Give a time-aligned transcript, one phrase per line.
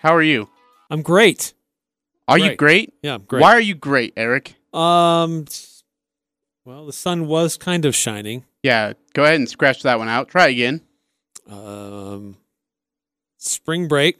[0.00, 0.48] How are you?
[0.90, 1.54] I'm great.
[2.28, 2.58] Are you Great.
[2.58, 2.94] great?
[3.02, 3.42] Yeah, I'm great.
[3.42, 4.54] Why are you great, Eric?
[4.72, 5.44] Um,
[6.64, 8.44] well, the sun was kind of shining.
[8.62, 10.28] Yeah, go ahead and scratch that one out.
[10.28, 10.80] Try again.
[11.46, 12.38] Um,
[13.38, 14.18] spring break.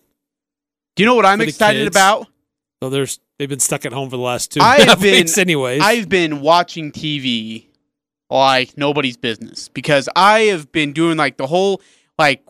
[0.96, 1.97] Do you know what I'm excited kids.
[1.97, 2.27] about?
[2.83, 4.99] So there's they've been stuck at home for the last two I and a have
[4.99, 5.81] half been- weeks, anyways.
[5.83, 7.67] I've been watching TV
[8.29, 11.81] like nobody's business because I have been doing like the whole
[12.19, 12.45] like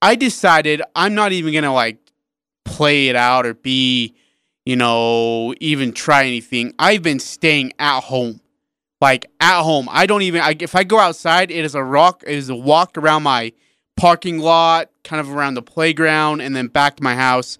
[0.00, 1.98] I decided I'm not even gonna like
[2.66, 4.14] play it out or be
[4.66, 6.74] you know even try anything.
[6.78, 8.40] I've been staying at home.
[9.00, 10.40] Like at home, I don't even.
[10.40, 12.22] I, if I go outside, it is a rock.
[12.26, 13.52] It is a walk around my
[13.96, 17.58] parking lot, kind of around the playground, and then back to my house.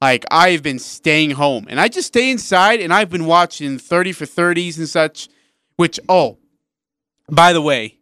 [0.00, 4.12] Like I've been staying home, and I just stay inside, and I've been watching thirty
[4.12, 5.28] for thirties and such.
[5.76, 6.38] Which oh,
[7.30, 7.98] by the way,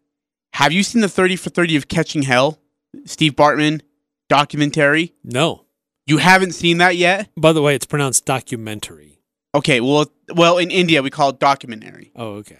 [0.52, 2.60] have you seen the thirty for thirty of Catching Hell,
[3.04, 3.80] Steve Bartman
[4.28, 5.14] documentary?
[5.24, 5.65] no.
[6.06, 7.28] You haven't seen that yet?
[7.36, 9.20] By the way, it's pronounced documentary.
[9.54, 12.12] Okay, well, well, in India we call it documentary.
[12.14, 12.58] Oh, okay.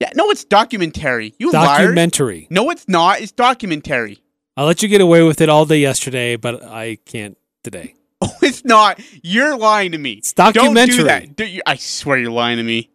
[0.00, 1.34] Yeah, no, it's documentary.
[1.38, 1.78] You liar.
[1.78, 2.46] Documentary.
[2.50, 3.20] No, it's not.
[3.20, 4.18] It's documentary.
[4.56, 7.94] I'll let you get away with it all day yesterday, but I can't today.
[8.26, 9.00] Oh, it's not.
[9.22, 10.12] You're lying to me.
[10.12, 10.96] It's documentary.
[10.96, 11.62] Don't do that.
[11.66, 12.88] I swear you're lying to me.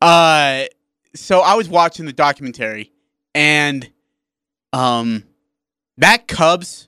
[0.00, 0.64] Uh,
[1.16, 2.92] so I was watching the documentary,
[3.34, 3.90] and
[4.72, 5.24] um,
[5.96, 6.86] that Cubs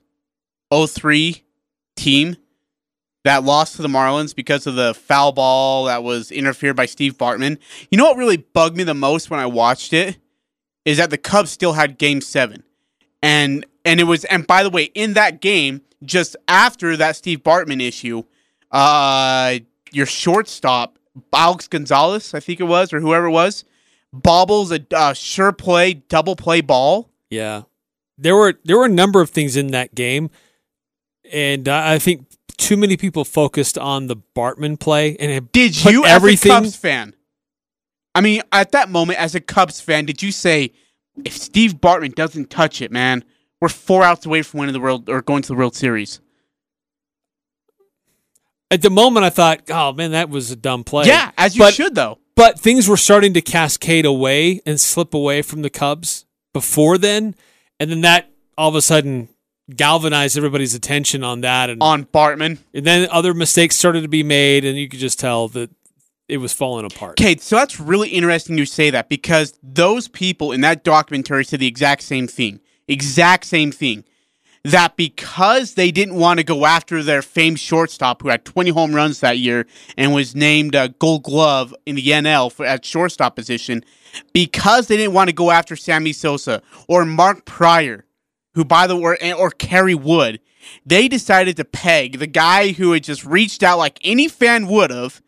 [0.71, 1.43] 03
[1.95, 2.37] team
[3.23, 7.17] that lost to the Marlins because of the foul ball that was interfered by Steve
[7.17, 7.57] Bartman.
[7.89, 10.17] You know what really bugged me the most when I watched it
[10.85, 12.63] is that the Cubs still had Game Seven,
[13.23, 17.39] and and it was and by the way, in that game, just after that Steve
[17.41, 18.23] Bartman issue,
[18.71, 19.55] uh,
[19.91, 20.99] your shortstop
[21.33, 23.65] Alex Gonzalez, I think it was, or whoever it was,
[24.13, 27.09] bobbles a uh, sure play double play ball.
[27.29, 27.63] Yeah,
[28.17, 30.29] there were there were a number of things in that game,
[31.31, 36.05] and I think too many people focused on the Bartman play and it Did you,
[36.05, 37.15] everything- as a Cubs fan?
[38.13, 40.71] I mean, at that moment, as a Cubs fan, did you say,
[41.25, 43.25] if Steve Bartman doesn't touch it, man,
[43.59, 46.21] we're four outs away from winning the world or going to the World Series?
[48.71, 51.05] at the moment I thought, oh man, that was a dumb play.
[51.05, 52.19] yeah, as you but, should, though.
[52.35, 57.35] But things were starting to cascade away and slip away from the Cubs before then,
[57.79, 59.29] and then that all of a sudden
[59.73, 62.59] galvanized everybody's attention on that, and, On Bartman.
[62.73, 65.69] and then other mistakes started to be made, and you could just tell that
[66.27, 67.19] it was falling apart.
[67.19, 71.59] Okay, so that's really interesting you say that because those people in that documentary said
[71.59, 72.59] the exact same thing.
[72.87, 74.03] Exact same thing.
[74.63, 78.95] That because they didn't want to go after their famed shortstop who had 20 home
[78.95, 83.35] runs that year and was named a gold glove in the NL for, at shortstop
[83.35, 83.83] position,
[84.33, 88.05] because they didn't want to go after Sammy Sosa or Mark Prior,
[88.55, 90.39] who by the way, or Kerry Wood,
[90.85, 94.89] they decided to peg the guy who had just reached out like any fan would
[94.89, 95.21] have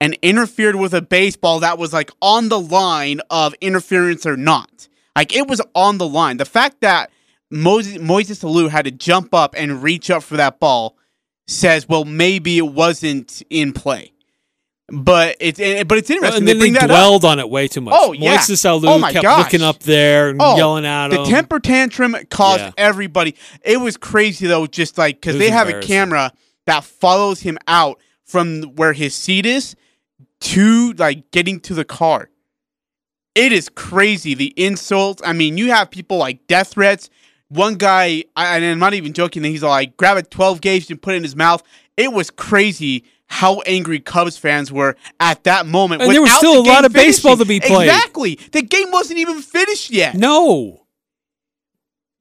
[0.00, 4.88] and interfered with a baseball that was like on the line of interference or not.
[5.16, 6.36] Like it was on the line.
[6.36, 7.10] The fact that
[7.50, 10.96] Moses, Moises Alou had to jump up and reach up for that ball
[11.46, 14.12] says, well, maybe it wasn't in play.
[14.88, 16.40] But it's but it's interesting.
[16.40, 16.86] and they then they up.
[16.86, 17.94] dwelled on it way too much.
[17.96, 18.36] Oh, yeah.
[18.36, 19.38] Moises Alou Oh, my kept gosh.
[19.44, 21.26] looking up there and Oh, yelling at the him.
[21.30, 22.72] temper tantrum caused Yeah.
[22.76, 23.34] everybody.
[23.64, 26.32] It was crazy though, just like because they have a camera
[26.66, 29.76] that follows him out from where his seat is
[30.40, 32.28] to like getting to the car.
[33.34, 35.22] It is crazy the insults.
[35.24, 37.08] I mean, you have people like death threats.
[37.48, 39.42] One guy, I, and I'm not even joking.
[39.42, 41.62] That he's like, grab a 12 gauge and put it in his mouth.
[41.96, 46.02] It was crazy how angry Cubs fans were at that moment.
[46.02, 47.88] And there was still the a lot of baseball to be played.
[47.88, 48.38] Exactly.
[48.52, 50.14] The game wasn't even finished yet.
[50.14, 50.78] no.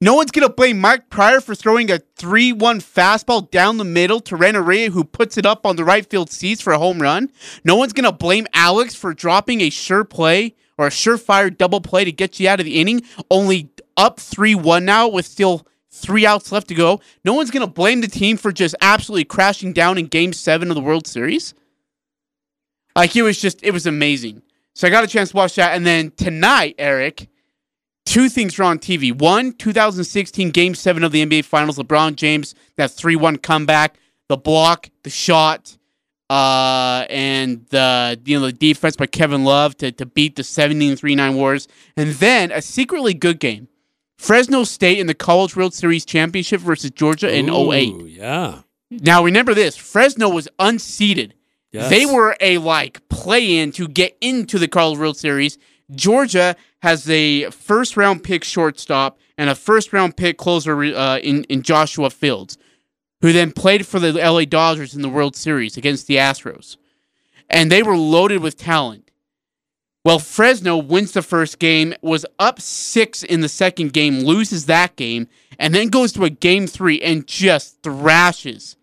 [0.03, 3.83] No one's going to blame Mike Prior for throwing a 3 1 fastball down the
[3.83, 6.99] middle to Renneria, who puts it up on the right field seats for a home
[6.99, 7.29] run.
[7.63, 11.81] No one's going to blame Alex for dropping a sure play or a surefire double
[11.81, 15.67] play to get you out of the inning, only up 3 1 now with still
[15.91, 17.01] three outs left to go.
[17.23, 20.69] No one's going to blame the team for just absolutely crashing down in game seven
[20.69, 21.53] of the World Series.
[22.95, 24.41] Like, it was just, it was amazing.
[24.73, 25.75] So I got a chance to watch that.
[25.75, 27.27] And then tonight, Eric,
[28.05, 29.17] two things are on TV.
[29.17, 33.97] One, 2016 Game 7 of the NBA Finals, LeBron James, that 3 1 comeback,
[34.27, 35.77] the block, the shot,
[36.29, 40.95] uh, and the you know the defense by Kevin Love to, to beat the 17
[40.95, 41.67] 3 9 Warriors.
[41.97, 43.67] And then a secretly good game.
[44.21, 48.05] Fresno State in the College World Series Championship versus Georgia in 08.
[48.05, 48.61] Yeah.
[48.91, 51.31] Now remember this Fresno was unseeded.
[51.71, 51.89] Yes.
[51.89, 55.57] They were a like play in to get into the College World Series.
[55.95, 61.43] Georgia has a first round pick shortstop and a first round pick closer uh, in,
[61.45, 62.59] in Joshua Fields.
[63.21, 66.77] who then played for the LA Dodgers in the World Series against the Astros.
[67.49, 69.10] And they were loaded with talent.
[70.03, 74.95] Well, Fresno wins the first game, was up six in the second game, loses that
[74.95, 75.27] game,
[75.59, 78.77] and then goes to a game three and just thrashes,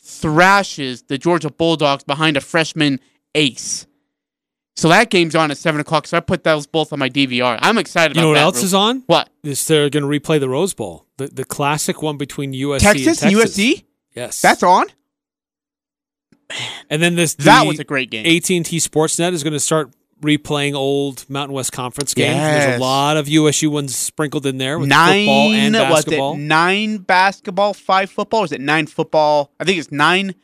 [0.00, 2.98] thrashes the Georgia Bulldogs behind a freshman
[3.36, 3.86] ace.
[4.76, 6.08] So that game's on at seven o'clock.
[6.08, 7.56] So I put those both on my DVR.
[7.62, 8.16] I'm excited.
[8.16, 9.04] You know what else is on?
[9.06, 12.80] What Is they're going to replay the Rose Bowl, the the classic one between USC
[12.80, 13.56] Texas, and Texas.
[13.56, 13.84] USC?
[14.14, 14.86] Yes, That's on.
[16.90, 18.26] and then this That was a great game.
[18.26, 22.36] AT&T Sportsnet is going to start replaying old Mountain West Conference games.
[22.38, 26.34] There's a lot of USU ones sprinkled in there with nine football and was basketball.
[26.34, 28.44] it nine basketball, five football?
[28.44, 29.52] Is it nine football?
[29.60, 30.34] I think it's nine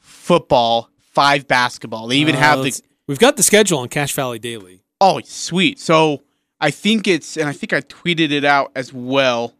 [0.00, 2.06] football, five basketball.
[2.08, 4.82] They even Uh, have the We've got the schedule on Cache Valley Daily.
[5.00, 5.78] oh sweet.
[5.78, 6.22] So
[6.60, 9.54] I think it's and I think I tweeted it out as well.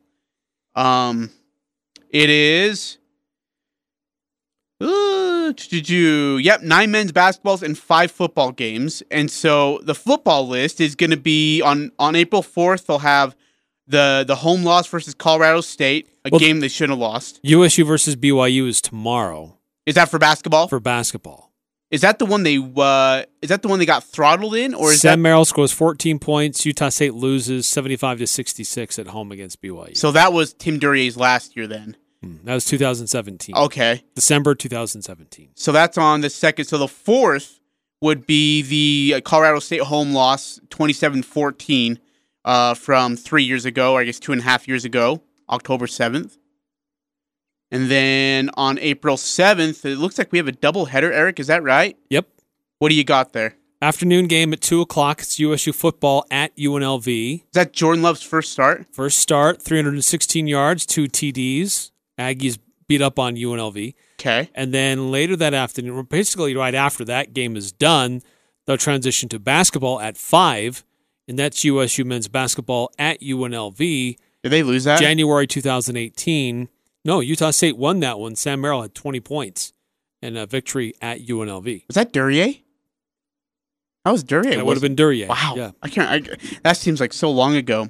[0.74, 1.30] Um,
[2.10, 2.98] it is.
[4.82, 10.94] Uh, yep, nine men's basketballs and five football games, and so the football list is
[10.94, 12.86] going to be on on April fourth.
[12.86, 13.36] They'll have
[13.86, 17.40] the the home loss versus Colorado State, a Well- game they shouldn't have lost.
[17.42, 20.68] USU versus BYU is tomorrow Is that for basketball?
[20.68, 21.52] for basketball.
[21.90, 24.92] is that the one they uh is that the one they got throttled in, or
[24.92, 26.64] is Sam that Merrill scores 14 points.
[26.64, 29.94] Utah State loses 75 to 66 at home against BYU.
[29.96, 30.10] so?
[30.12, 31.66] That was Tim Duryea's last year.
[31.66, 31.96] Then
[32.44, 33.56] that was 2017.
[33.56, 35.50] okay, December 2017.
[35.54, 36.64] so that's on the second.
[36.66, 37.60] So the fourth
[38.00, 41.98] would be the uh, Colorado State home loss, 27-14,
[42.44, 45.86] uh, from three years ago, or I guess two and a half years ago, October
[45.86, 46.36] seventh.
[47.70, 51.12] And then on April seventh, it looks like we have a double header.
[51.12, 51.96] Eric, is that right?
[52.10, 52.28] Yep.
[52.80, 53.54] What do you got there?
[53.80, 55.20] Afternoon game at 2 o'clock.
[55.20, 57.34] It's USU football at UNLV.
[57.36, 58.86] Is that Jordan Love's first start?
[58.92, 61.91] First start, 316 yards, two TDs.
[62.18, 63.94] Aggies beat up on UNLV.
[64.20, 64.50] Okay.
[64.54, 68.22] And then later that afternoon, basically right after that game is done,
[68.66, 70.84] they'll transition to basketball at 5.
[71.28, 73.78] And that's USU men's basketball at UNLV,
[74.42, 75.00] Did they lose that?
[75.00, 76.68] January 2018.
[77.04, 78.36] No, Utah State won that one.
[78.36, 79.72] Sam Merrill had 20 points
[80.20, 81.84] and a victory at UNLV.
[81.88, 82.62] was that Duryea?
[84.04, 84.56] That was Duryea.
[84.56, 85.28] That would have been Duryea.
[85.28, 85.54] Wow.
[85.56, 85.70] Yeah.
[85.82, 86.28] I can't.
[86.28, 87.88] I, that seems like so long ago.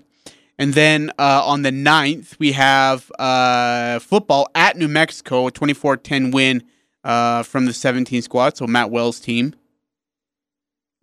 [0.59, 5.97] And then uh, on the 9th, we have uh, football at New Mexico, a 24
[5.97, 6.63] 10 win
[7.05, 9.55] uh, from the 17 squad, so Matt Wells' team.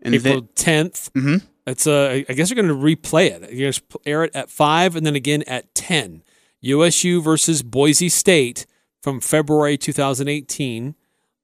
[0.02, 1.10] And April then, 10th.
[1.12, 1.42] Mhm.
[1.68, 3.52] It's uh, I guess you're going to replay it.
[3.52, 6.24] You're going to air it at five and then again at ten.
[6.62, 8.66] USU versus Boise State
[9.04, 10.96] from February 2018.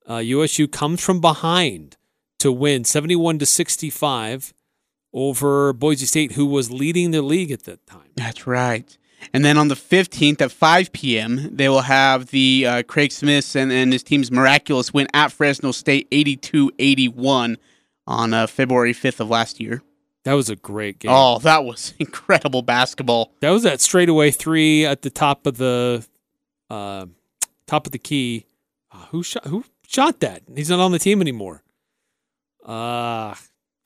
[0.09, 1.97] Uh, USU comes from behind
[2.39, 4.53] to win 71 to 65
[5.15, 8.09] over Boise State, who was leading the league at that time.
[8.15, 8.97] that's right.
[9.33, 13.55] And then on the 15th at 5 p.m., they will have the uh, Craig Smiths
[13.55, 17.57] and, and his team's miraculous win at Fresno State 82 81
[18.05, 19.81] on uh, February 5th of last year.
[20.25, 21.11] That was a great game.
[21.13, 23.31] Oh, that was incredible basketball.
[23.39, 26.05] That was that straightaway three at the top of the
[26.69, 27.05] uh,
[27.65, 28.45] top of the key.
[28.91, 29.47] Uh, who shot?
[29.47, 30.43] Who shot that?
[30.55, 31.63] He's not on the team anymore.
[32.63, 33.35] Uh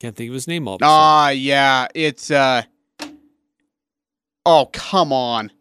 [0.00, 0.74] can't think of his name all.
[0.76, 0.80] of.
[0.82, 2.62] Ah, yeah, it's uh.
[4.46, 5.52] Oh come on,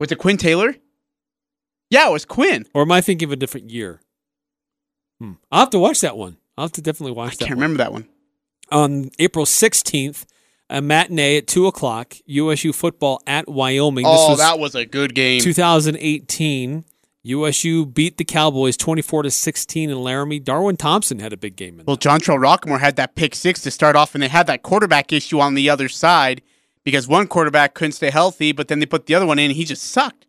[0.00, 0.74] was it Quinn Taylor?
[1.90, 2.66] Yeah, it was Quinn.
[2.74, 4.00] or am I thinking of a different year?
[5.20, 5.32] Hmm.
[5.52, 6.36] I'll have to watch that one.
[6.58, 7.44] I'll have to definitely watch I that.
[7.44, 7.62] I can't one.
[7.62, 8.08] remember that one.
[8.72, 10.26] On April sixteenth,
[10.70, 12.14] a matinee at two o'clock.
[12.24, 14.04] USU football at Wyoming.
[14.06, 15.40] Oh, this was that was a good game.
[15.42, 16.84] 2018.
[17.26, 20.38] USU beat the Cowboys 24 to 16 in Laramie.
[20.38, 21.96] Darwin Thompson had a big game in Well.
[21.96, 25.40] Jontrell Rocquemore had that pick six to start off, and they had that quarterback issue
[25.40, 26.42] on the other side
[26.84, 29.56] because one quarterback couldn't stay healthy, but then they put the other one in, and
[29.56, 30.26] he just sucked.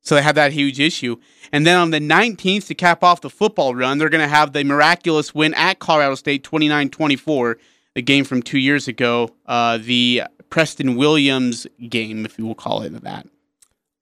[0.00, 1.16] So they had that huge issue.
[1.52, 4.54] And then on the 19th, to cap off the football run, they're going to have
[4.54, 7.58] the miraculous win at Colorado State 29 24,
[7.94, 12.82] the game from two years ago, uh, the Preston Williams game, if you will call
[12.82, 13.26] it that.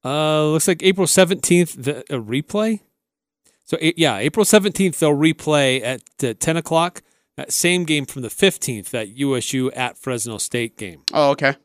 [0.09, 2.81] Uh, looks like April 17th, the, a replay.
[3.65, 7.03] So, yeah, April 17th, they'll replay at uh, 10 o'clock.
[7.37, 11.03] That same game from the 15th, that USU at Fresno State game.
[11.13, 11.57] Oh, okay.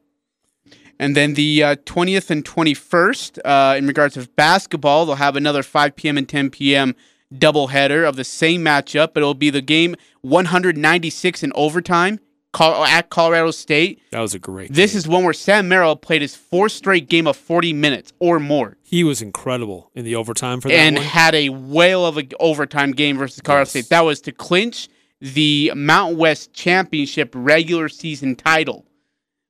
[1.00, 5.64] And then the uh, 20th and 21st, uh, in regards of basketball, they'll have another
[5.64, 6.18] 5 p.m.
[6.18, 6.96] and 10 p.m.
[7.34, 12.20] doubleheader of the same matchup, but it'll be the game 196 in overtime
[12.60, 14.02] at Colorado State.
[14.12, 14.98] That was a great This game.
[15.00, 18.78] is one where Sam Merrill played his fourth straight game of 40 minutes or more
[18.84, 21.06] He was incredible in the overtime for that and one.
[21.06, 23.70] had a whale of an overtime game versus Colorado Yes.
[23.72, 23.90] State.
[23.90, 28.86] That was to clinch the Mountain West Championship regular season title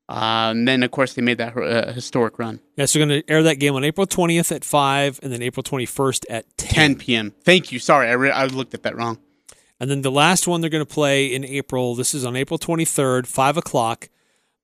[0.09, 2.59] Uh, and then, of course, they made that uh, historic run.
[2.75, 5.41] Yeah, so we're going to air that game on April 20th at 5 and then
[5.41, 6.73] April 21st at 10.
[6.73, 7.33] 10 p.m.
[7.43, 7.79] Thank you.
[7.79, 9.17] Sorry, I, re- I looked at that wrong.
[9.83, 12.57] And then the last one they're going to play in April, this is on April
[12.57, 14.07] 23rd, 5 o'clock.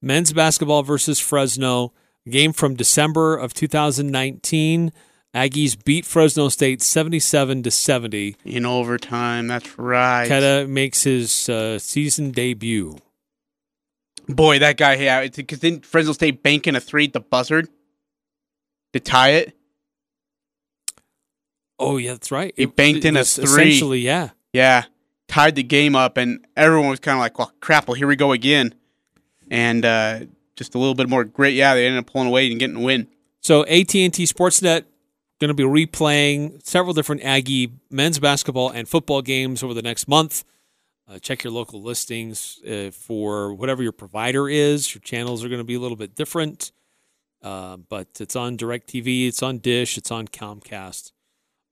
[0.01, 1.91] Men's basketball versus Fresno.
[2.29, 4.93] Game from December of 2019.
[5.35, 8.37] Aggies beat Fresno State 77 to 70.
[8.45, 10.25] In overtime, that's right.
[10.25, 12.95] Queta makes his uh, season debut.
[14.29, 17.67] Boy, that guy, yeah, because then Fresno State banking a three at the buzzard
[18.93, 19.53] to tie it.
[21.77, 22.53] Oh, yeah, that's right.
[22.55, 23.43] He banked in a three.
[23.43, 24.29] Essentially, yeah.
[24.53, 24.85] Yeah,
[25.29, 27.87] tied the game up, and everyone was kind of like, "Well, crap!
[27.87, 28.75] Well, here we go again."
[29.49, 30.21] And uh,
[30.55, 31.53] just a little bit more grit.
[31.53, 33.07] Yeah, they ended up pulling away and getting a win.
[33.41, 34.83] So AT&T Sportsnet
[35.39, 40.07] going to be replaying several different Aggie men's basketball and football games over the next
[40.07, 40.43] month.
[41.07, 44.93] Uh, check your local listings uh, for whatever your provider is.
[44.93, 46.71] Your channels are going to be a little bit different,
[47.41, 51.13] uh, but it's on DirecTV, it's on Dish, it's on Comcast.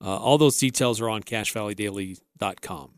[0.03, 2.96] Uh, all those details are on CacheValleyDaily.com.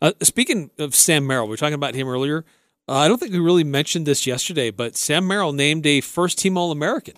[0.00, 2.44] Uh, speaking of Sam Merrill, we were talking about him earlier.
[2.88, 6.38] Uh, I don't think we really mentioned this yesterday, but Sam Merrill named a first
[6.38, 7.14] team All American.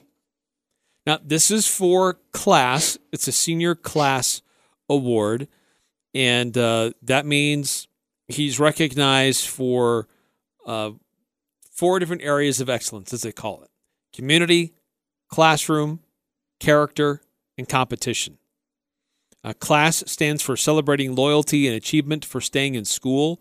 [1.06, 4.42] Now, this is for class, it's a senior class
[4.88, 5.49] award,
[6.14, 7.87] and uh, that means
[8.26, 10.08] he's recognized for
[10.66, 10.90] uh,
[11.73, 13.70] four different areas of excellence, as they call it
[14.12, 14.73] community,
[15.28, 16.00] classroom,
[16.58, 17.20] character,
[17.58, 18.38] and competition.
[19.47, 23.41] Uh, class stands for celebrating loyalty and achievement for staying in school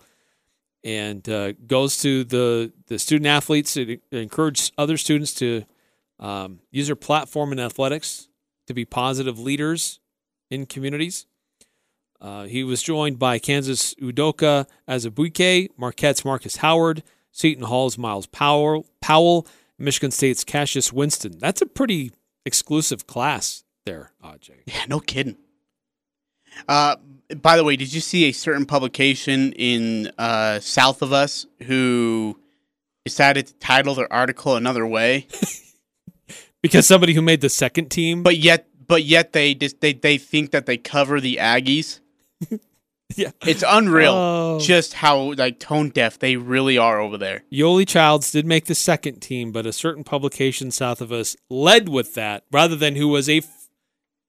[0.83, 5.63] and uh, goes to the, the student athletes to encourage other students to
[6.19, 8.29] um, use their platform in athletics
[8.67, 9.99] to be positive leaders
[10.51, 11.25] in communities.
[12.21, 18.85] Uh, he was joined by Kansas Udoka Azubuike, Marquette's Marcus Howard, Seton Hall's Myles Powell,
[19.01, 19.47] Powell,
[19.79, 21.39] Michigan State's Cassius Winston.
[21.39, 22.11] That's a pretty
[22.45, 24.51] exclusive class there, Aj.
[24.67, 25.37] Yeah, no kidding.
[26.67, 26.95] Uh,
[27.41, 32.39] by the way, did you see a certain publication in uh, south of us who
[33.05, 35.27] decided to title their article another way?
[36.61, 40.17] because somebody who made the second team, but yet, but yet they just they they
[40.17, 41.99] think that they cover the Aggies.
[43.15, 44.59] yeah, It's unreal, Oh.
[44.59, 47.43] just how like tone deaf they really are over there.
[47.51, 51.89] Yoeli Childs did make the second team, but a certain publication south of us led
[51.89, 53.41] with that rather than who was a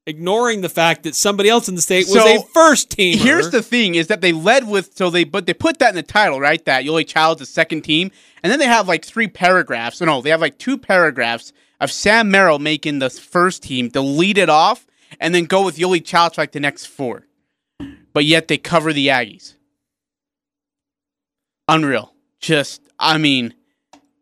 [0.07, 3.19] ignoring the fact that somebody else in the state was So, a first team.
[3.19, 5.95] Here's the thing: is that they led with so they but they put that in
[5.95, 6.65] the title, right?
[6.65, 8.11] That Yoeli Child's a second team,
[8.43, 10.01] and then they have like three paragraphs.
[10.01, 14.49] No, they have like two paragraphs of Sam Merrill making the first team delete it
[14.49, 14.87] off,
[15.21, 17.27] and then go with Yoli Child for like the next four.
[18.13, 19.55] But yet they cover the Aggies.
[21.69, 22.15] Unreal.
[22.41, 23.55] Just, I mean,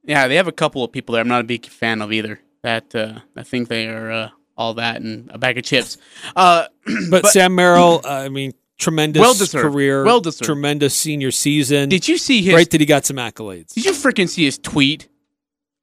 [0.03, 1.21] yeah, they have a couple of people there.
[1.23, 2.41] I'm not a big fan of either.
[2.63, 5.99] That uh, I think they are uh, all that and a bag of chips.
[6.37, 6.67] Uh,
[7.11, 9.63] but, Sam Merrill, uh, I mean, tremendous Well-deserved.
[9.73, 10.45] career, Well-deserved.
[10.45, 11.89] tremendous senior season.
[11.89, 13.75] did you see his Great that he got some accolades.
[13.75, 15.09] Did you freaking see his tweet?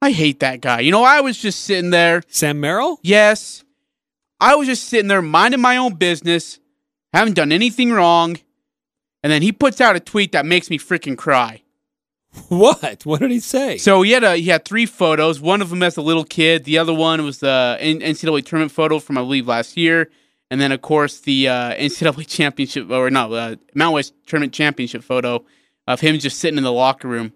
[0.02, 0.80] I hate that guy.
[0.80, 2.24] You know, I was just sitting there.
[2.28, 3.00] Sam Merrill?
[3.04, 3.64] Yes,
[4.40, 6.60] I was just sitting there minding my own business,
[7.14, 8.38] haven't done anything wrong,
[9.24, 11.61] and then he puts out a tweet that makes me freaking cry.
[12.48, 13.06] What?
[13.06, 13.78] What did he say?
[13.78, 15.42] So he had a he had three photos.
[15.42, 16.64] One of them as a little kid.
[16.64, 20.10] The other one was the NCAA tournament photo from I believe last year,
[20.50, 25.04] and then of course the uh, NCAA championship or no uh, Mount West tournament championship
[25.04, 25.44] photo
[25.88, 27.34] of him just sitting in the locker room.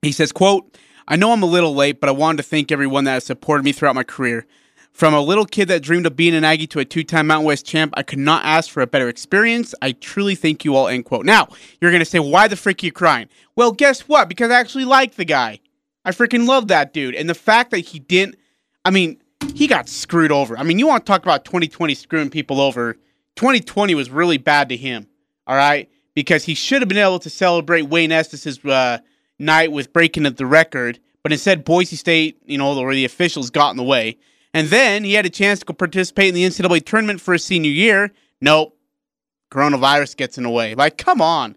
[0.00, 0.74] He says, "quote
[1.06, 3.64] I know I'm a little late, but I wanted to thank everyone that has supported
[3.64, 4.46] me throughout my career.
[4.94, 7.66] From a little kid that dreamed of being an Aggie to a two-time Mountain West
[7.66, 9.74] champ, I could not ask for a better experience.
[9.82, 11.26] I truly thank you all." End quote.
[11.26, 11.48] Now
[11.80, 14.28] you're gonna say, "Why the frick are you crying?" Well, guess what?
[14.28, 15.58] Because I actually like the guy.
[16.04, 18.36] I freaking love that dude, and the fact that he didn't.
[18.84, 19.20] I mean,
[19.56, 20.56] he got screwed over.
[20.56, 22.94] I mean, you want to talk about 2020 screwing people over?
[23.34, 25.08] 2020 was really bad to him.
[25.48, 28.98] All right, because he should have been able to celebrate Wayne Estes' uh,
[29.40, 33.70] night with breaking the record, but instead Boise State, you know, or the officials got
[33.70, 34.18] in the way.
[34.54, 37.72] And then he had a chance to participate in the NCAA tournament for his senior
[37.72, 38.12] year.
[38.40, 38.78] Nope,
[39.50, 40.76] coronavirus gets in the way.
[40.76, 41.56] Like, come on.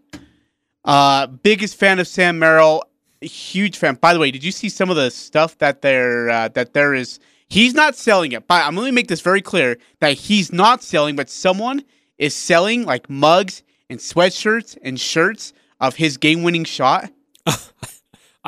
[0.84, 2.84] Uh, biggest fan of Sam Merrill.
[3.22, 3.96] Huge fan.
[3.96, 6.94] By the way, did you see some of the stuff that there uh, that there
[6.94, 7.20] is?
[7.50, 8.48] He's not selling it.
[8.48, 11.84] But I'm going to make this very clear that he's not selling, but someone
[12.18, 17.12] is selling like mugs and sweatshirts and shirts of his game-winning shot.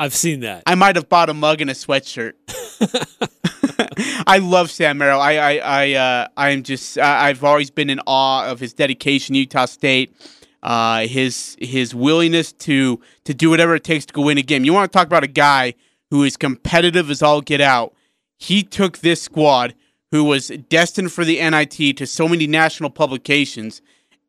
[0.00, 0.62] I've seen that.
[0.64, 2.32] I might have bought a mug and a sweatshirt.
[4.26, 5.20] I love Sam Merrill.
[5.20, 9.34] I I I uh, I'm just I, I've always been in awe of his dedication,
[9.34, 10.10] to Utah State,
[10.62, 14.64] uh, his his willingness to to do whatever it takes to go win a game.
[14.64, 15.74] You want to talk about a guy
[16.08, 17.92] who is competitive as all get out.
[18.38, 19.74] He took this squad,
[20.12, 23.82] who was destined for the NIT to so many national publications,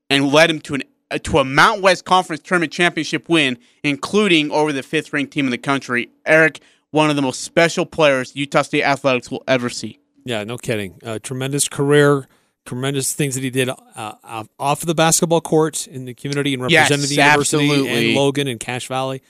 [0.10, 0.84] and led him to an
[1.20, 5.52] to a Mountain West Conference tournament championship win, including over the fifth ranked team in
[5.52, 6.10] the country.
[6.26, 10.00] Eric, one of the most special players Utah State athletics will ever see.
[10.26, 11.00] Yeah, no kidding.
[11.04, 12.28] Uh, tremendous career,
[12.66, 14.14] tremendous things that he did uh,
[14.60, 18.10] off of the basketball court in the community and representing yes, the university absolutely.
[18.10, 19.22] and Logan and Cache Valley,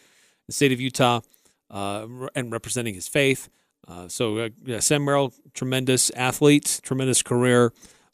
[0.48, 1.22] the state of Utah,
[1.70, 3.50] uh, and representing his faith.
[3.88, 7.74] Uh, so, uh, yeah, Sam Merrill, tremendous athlete, tremendous career,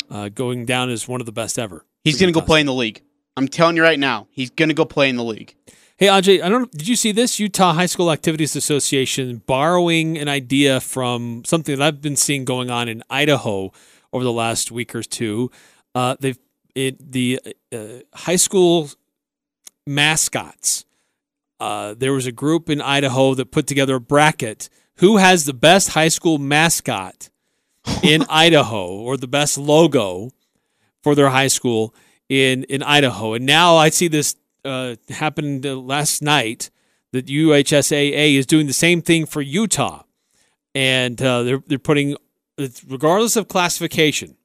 [0.09, 1.85] uh, going down as one of the best ever.
[2.03, 3.01] He's going to go play in the league.
[3.37, 5.55] I'm telling you right now, he's going to go play in the league.
[5.97, 6.71] Hey, Ajay, I don't.
[6.71, 11.83] Did you see this Utah High School Activities Association borrowing an idea from something that
[11.83, 13.71] I've been seeing going on in Idaho
[14.11, 15.51] over the last week or two?
[15.93, 16.37] Uh, they've
[16.73, 17.39] it, the
[17.71, 17.77] uh,
[18.13, 18.89] high school
[19.85, 20.85] mascots.
[21.59, 24.69] Uh, there was a group in Idaho that put together a bracket.
[24.97, 27.29] Who has the best high school mascot
[28.01, 30.31] in Idaho, or the best logo
[31.03, 31.93] for their high school?
[32.29, 33.33] In in Idaho.
[33.33, 36.69] And now I see this uh, happened last night
[37.11, 40.03] that UHSAA is doing the same thing for Utah,
[40.75, 42.15] and uh, they're they're putting
[42.87, 44.35] regardless of classification.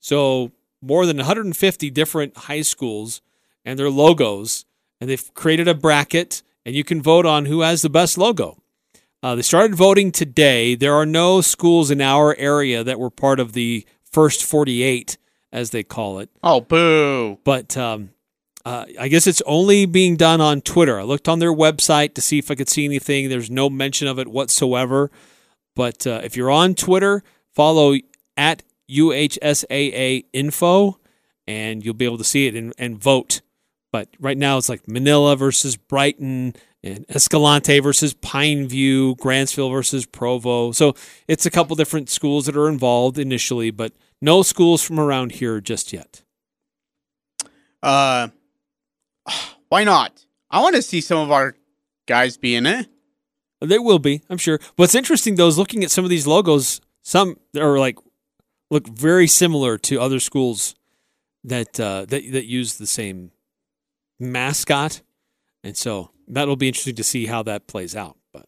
[0.00, 3.22] So more than 150 different high schools
[3.64, 4.64] and their logos,
[5.00, 8.58] and they've created a bracket, and you can vote on who has the best logo.
[9.22, 10.74] Uh, they started voting today.
[10.74, 15.16] There are no schools in our area that were part of the first 48
[15.52, 16.30] as they call it.
[16.42, 17.38] Oh, boo!
[17.44, 18.10] But um,
[18.64, 20.98] uh, I guess it's only being done on Twitter.
[20.98, 23.28] I looked on their website to see if I could see anything.
[23.28, 25.10] There's no mention of it whatsoever.
[25.74, 27.22] But uh, if you're on Twitter,
[27.54, 27.94] follow
[28.36, 30.98] at UHSAA info,
[31.46, 33.40] and you'll be able to see it and, and vote.
[33.90, 40.72] But right now it's like Manila versus Brighton and Escalante versus Pineview, Grantsville versus Provo.
[40.72, 40.94] So
[41.28, 45.60] it's a couple different schools that are involved initially, but no schools from around here
[45.60, 46.22] just yet.
[47.82, 48.28] Uh,
[49.68, 50.24] why not?
[50.50, 51.56] I want to see some of our
[52.06, 52.86] guys be in it.
[53.60, 54.58] They will be, I'm sure.
[54.76, 56.80] What's interesting though is looking at some of these logos.
[57.02, 57.98] Some are like
[58.70, 60.74] look very similar to other schools
[61.44, 63.32] that uh, that that use the same
[64.18, 65.02] mascot,
[65.62, 68.16] and so that'll be interesting to see how that plays out.
[68.32, 68.46] But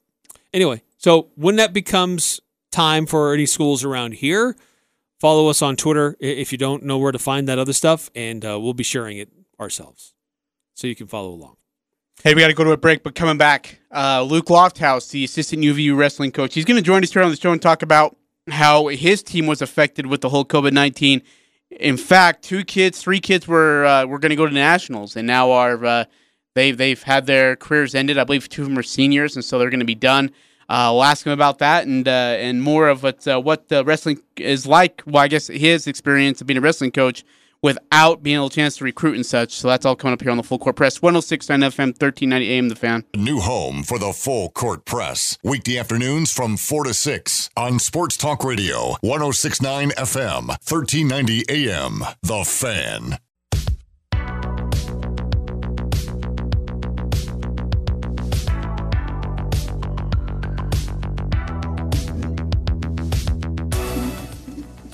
[0.53, 2.41] anyway, so when that becomes
[2.73, 4.57] time for any schools around here,
[5.21, 8.45] Follow us on Twitter if you don't know where to find that other stuff, and
[8.45, 10.15] uh, we'll be sharing it ourselves
[10.75, 11.57] so you can follow along.
[12.23, 15.25] Hey, we got to go to a break, but coming back, uh, Luke Lofthouse, the
[15.25, 17.83] assistant UVU wrestling coach, he's going to join us here on the show and talk
[17.83, 18.17] about
[18.51, 21.23] how his team was affected with the whole COVID 19.
[21.71, 25.27] In fact, two kids, three kids were uh, were going to go to nationals, and
[25.27, 26.05] now are uh,
[26.55, 28.17] they've they've had their careers ended.
[28.17, 30.31] I believe two of them are seniors, and so they're going to be done.
[30.69, 33.85] Uh, we'll ask him about that and uh, and more of what uh, what the
[33.85, 35.03] wrestling is like.
[35.07, 37.25] Well, I guess his experience of being a wrestling coach
[37.65, 39.53] without being able to chance to recruit and such.
[39.53, 42.69] So that's all coming up here on the Full Court Press, 106.9 FM, 1390 AM,
[42.69, 43.05] The Fan.
[43.17, 48.19] New home for the Full Court Press, weekday afternoons from 4 to 6 on Sports
[48.19, 53.19] Talk Radio, 106.9 FM, 1390 AM, The Fan.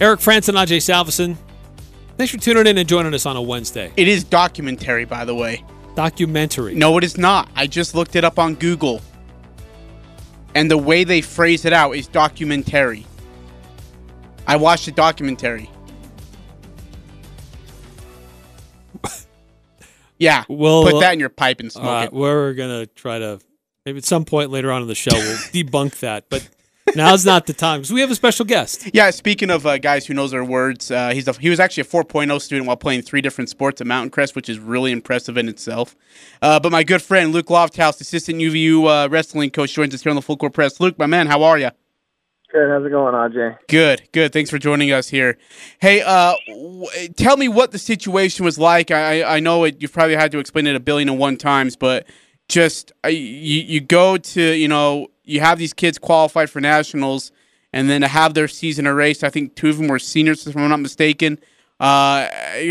[0.00, 1.36] Eric Frandsen and Ajay Salvesen.
[2.16, 3.92] Thanks for tuning in and joining us on a Wednesday.
[3.98, 5.62] It is documentary, by the way.
[5.94, 6.74] Documentary.
[6.74, 7.50] No, it is not.
[7.54, 9.02] I just looked it up on Google.
[10.54, 13.06] And the way they phrase it out is documentary.
[14.46, 15.70] I watched a documentary.
[20.18, 20.44] yeah.
[20.48, 22.12] Well, put that in your pipe and smoke uh, it.
[22.14, 23.38] We're going to try to,
[23.84, 26.30] maybe at some point later on in the show, we'll debunk that.
[26.30, 26.48] But
[26.94, 28.88] Now's not the time because we have a special guest.
[28.94, 31.82] Yeah, speaking of uh, guys who knows their words, uh, he's a, he was actually
[31.82, 35.36] a 4.0 student while playing three different sports at Mountain Crest, which is really impressive
[35.36, 35.96] in itself.
[36.42, 40.10] Uh, but my good friend Luke Lofthouse, assistant UVU uh, wrestling coach, joins us here
[40.10, 40.80] on the Full Court Press.
[40.80, 41.70] Luke, my man, how are you?
[42.52, 42.68] Good.
[42.68, 43.58] How's it going, AJ?
[43.68, 44.02] Good.
[44.12, 44.32] Good.
[44.32, 45.38] Thanks for joining us here.
[45.80, 48.90] Hey, uh, w- tell me what the situation was like.
[48.90, 51.76] I I know it, you've probably had to explain it a billion and one times,
[51.76, 52.06] but
[52.48, 57.32] just uh, you you go to you know you have these kids qualified for nationals,
[57.72, 59.22] and then to have their season erased.
[59.22, 61.38] I think two of them were seniors, if I'm not mistaken.
[61.78, 62.28] Uh,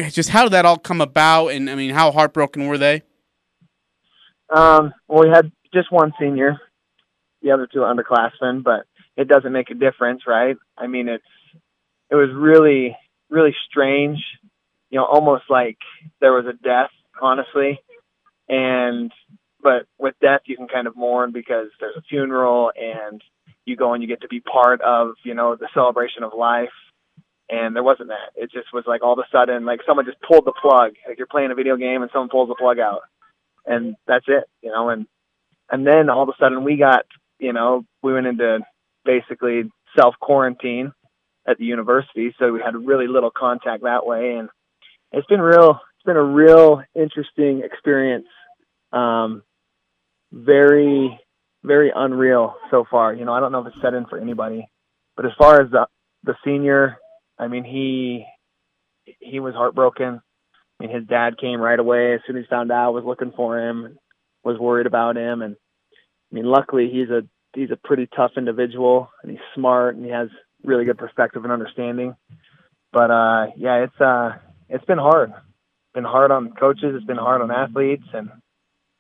[0.10, 1.48] just how did that all come about?
[1.48, 3.02] And I mean, how heartbroken were they?
[4.56, 6.60] Um, well, we had just one senior,
[7.42, 8.86] the other two underclassmen, but
[9.16, 10.58] it doesn't make a difference, right?
[10.78, 11.24] I mean, it's
[12.10, 12.96] it was really
[13.30, 14.20] really strange,
[14.90, 15.78] you know, almost like
[16.20, 16.90] there was a death,
[17.22, 17.80] honestly,
[18.48, 19.12] and
[19.62, 23.22] but with death you can kind of mourn because there's a funeral and
[23.65, 26.69] you go and you get to be part of you know the celebration of life.
[27.52, 28.30] And there wasn't that.
[28.36, 30.93] It just was like all of a sudden like someone just pulled the plug.
[31.08, 33.02] Like you're playing a video game and someone pulls the plug out.
[33.65, 35.08] And that's it you know and
[35.72, 37.06] and then all of a sudden we got
[37.39, 38.60] you know we went into
[39.06, 39.63] basically
[39.98, 40.91] self quarantine
[41.48, 42.34] at the university.
[42.38, 44.36] So we had really little contact that way.
[44.36, 44.50] And
[45.12, 48.28] it's been real it's been a real interesting experience.
[48.91, 49.43] Um
[50.32, 51.20] very
[51.63, 53.13] very unreal so far.
[53.13, 54.68] You know, I don't know if it's set in for anybody,
[55.15, 55.88] but as far as the
[56.24, 56.98] the senior,
[57.38, 58.26] I mean, he
[59.20, 60.22] he was heartbroken.
[60.80, 63.34] I mean, his dad came right away as soon as he found out, was looking
[63.36, 63.98] for him,
[64.44, 65.56] was worried about him, and
[66.32, 70.12] I mean, luckily he's a he's a pretty tough individual and he's smart and he
[70.12, 70.30] has
[70.63, 72.15] really good perspective and understanding.
[72.92, 74.32] But uh, yeah, it's uh,
[74.68, 75.34] it's been hard.
[75.94, 76.94] Been hard on coaches.
[76.96, 78.30] It's been hard on athletes, and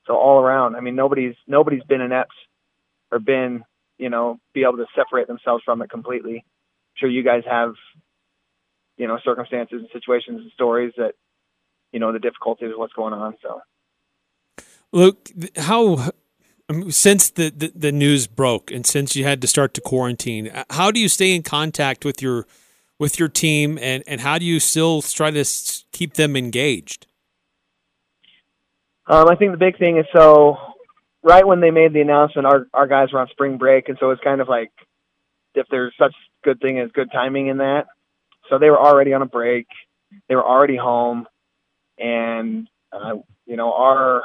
[0.09, 0.75] so all around.
[0.75, 2.33] I mean, nobody's nobody's been inept
[3.11, 3.63] or been,
[3.99, 6.37] you know, be able to separate themselves from it completely.
[6.37, 7.73] I'm sure you guys have,
[8.97, 11.13] you know, circumstances and situations and stories that,
[11.91, 13.35] you know, the difficulties of what's going on.
[13.41, 13.61] So,
[14.91, 16.09] Luke, how
[16.89, 20.89] since the, the, the news broke and since you had to start to quarantine, how
[20.89, 22.47] do you stay in contact with your
[22.97, 25.45] with your team and and how do you still try to
[25.91, 27.05] keep them engaged?
[29.09, 30.57] Um, I think the big thing is so
[31.23, 34.11] right when they made the announcement, our our guys were on spring break, and so
[34.11, 34.71] it's kind of like
[35.55, 37.87] if there's such good thing as good timing in that.
[38.49, 39.67] So they were already on a break,
[40.27, 41.27] they were already home,
[41.97, 43.15] and uh,
[43.47, 44.21] you know our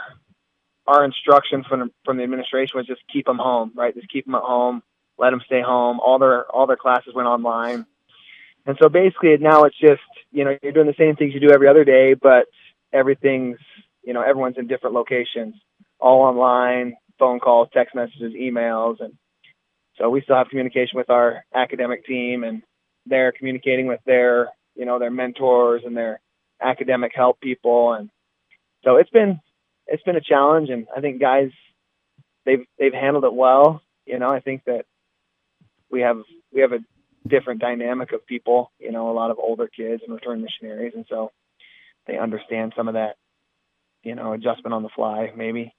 [0.87, 3.95] our instruction from from the administration was just keep them home, right?
[3.95, 4.83] Just keep them at home,
[5.19, 5.99] let them stay home.
[5.99, 7.87] All their all their classes went online,
[8.67, 11.53] and so basically now it's just you know you're doing the same things you do
[11.53, 12.49] every other day, but
[12.93, 13.59] everything's
[14.05, 15.55] you know everyone's in different locations
[16.01, 19.15] all online, phone calls, text messages, emails, and
[19.97, 22.63] so we still have communication with our academic team, and
[23.07, 26.21] they're communicating with their, you know, their mentors and their
[26.61, 28.11] academic help people, and
[28.85, 29.41] so it's been
[29.87, 31.51] it's been a challenge, and I think guys
[32.45, 33.81] they've they've handled it well.
[34.07, 34.85] You know, I think that
[35.91, 36.19] we have
[36.53, 36.85] we have a
[37.27, 38.71] different dynamic of people.
[38.79, 41.31] You know, a lot of older kids and return missionaries, and so
[42.07, 43.17] they understand some of that,
[44.05, 45.75] you know, adjustment on the fly, maybe.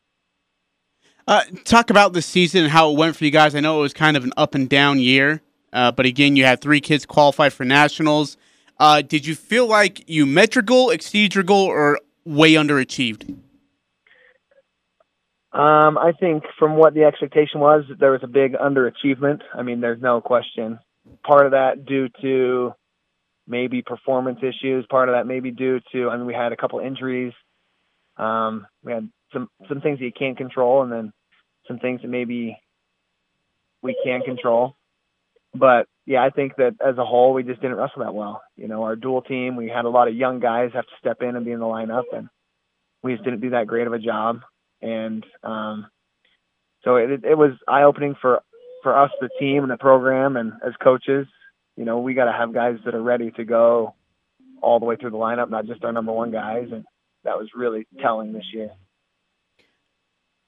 [1.27, 3.55] Uh, talk about the season and how it went for you guys.
[3.55, 5.41] I know it was kind of an up and down year,
[5.73, 8.37] uh, but again, you had three kids qualify for nationals.
[8.79, 13.29] Uh, did you feel like you met your goal, exceeded your goal, or way underachieved?
[15.51, 19.39] Um, I think from what the expectation was, there was a big underachievement.
[19.57, 20.79] I mean, there's no question.
[21.25, 22.73] Part of that due to
[23.47, 24.85] maybe performance issues.
[24.89, 27.31] Part of that maybe due to, I mean, we had a couple injuries.
[28.17, 31.13] Um, we had some some things that you can't control, and then
[31.67, 32.57] some things that maybe
[33.81, 34.75] we can control.
[35.53, 38.41] But yeah, I think that as a whole, we just didn't wrestle that well.
[38.55, 41.21] You know, our dual team, we had a lot of young guys have to step
[41.21, 42.29] in and be in the lineup, and
[43.01, 44.41] we just didn't do that great of a job.
[44.81, 45.87] And um,
[46.83, 48.41] so it, it was eye opening for
[48.83, 51.27] for us, the team and the program, and as coaches.
[51.75, 53.95] You know, we got to have guys that are ready to go
[54.61, 56.67] all the way through the lineup, not just our number one guys.
[56.71, 56.85] And
[57.25, 58.71] that was really telling this year.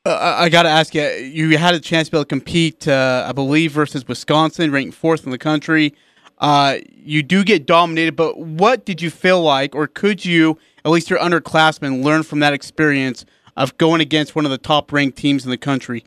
[0.05, 2.87] Uh, I got to ask you, you had a chance to be able to compete,
[2.87, 5.93] uh, I believe, versus Wisconsin, ranked fourth in the country.
[6.37, 10.91] Uh, you do get dominated, but what did you feel like, or could you, at
[10.91, 13.25] least your underclassmen, learn from that experience
[13.57, 16.05] of going against one of the top ranked teams in the country?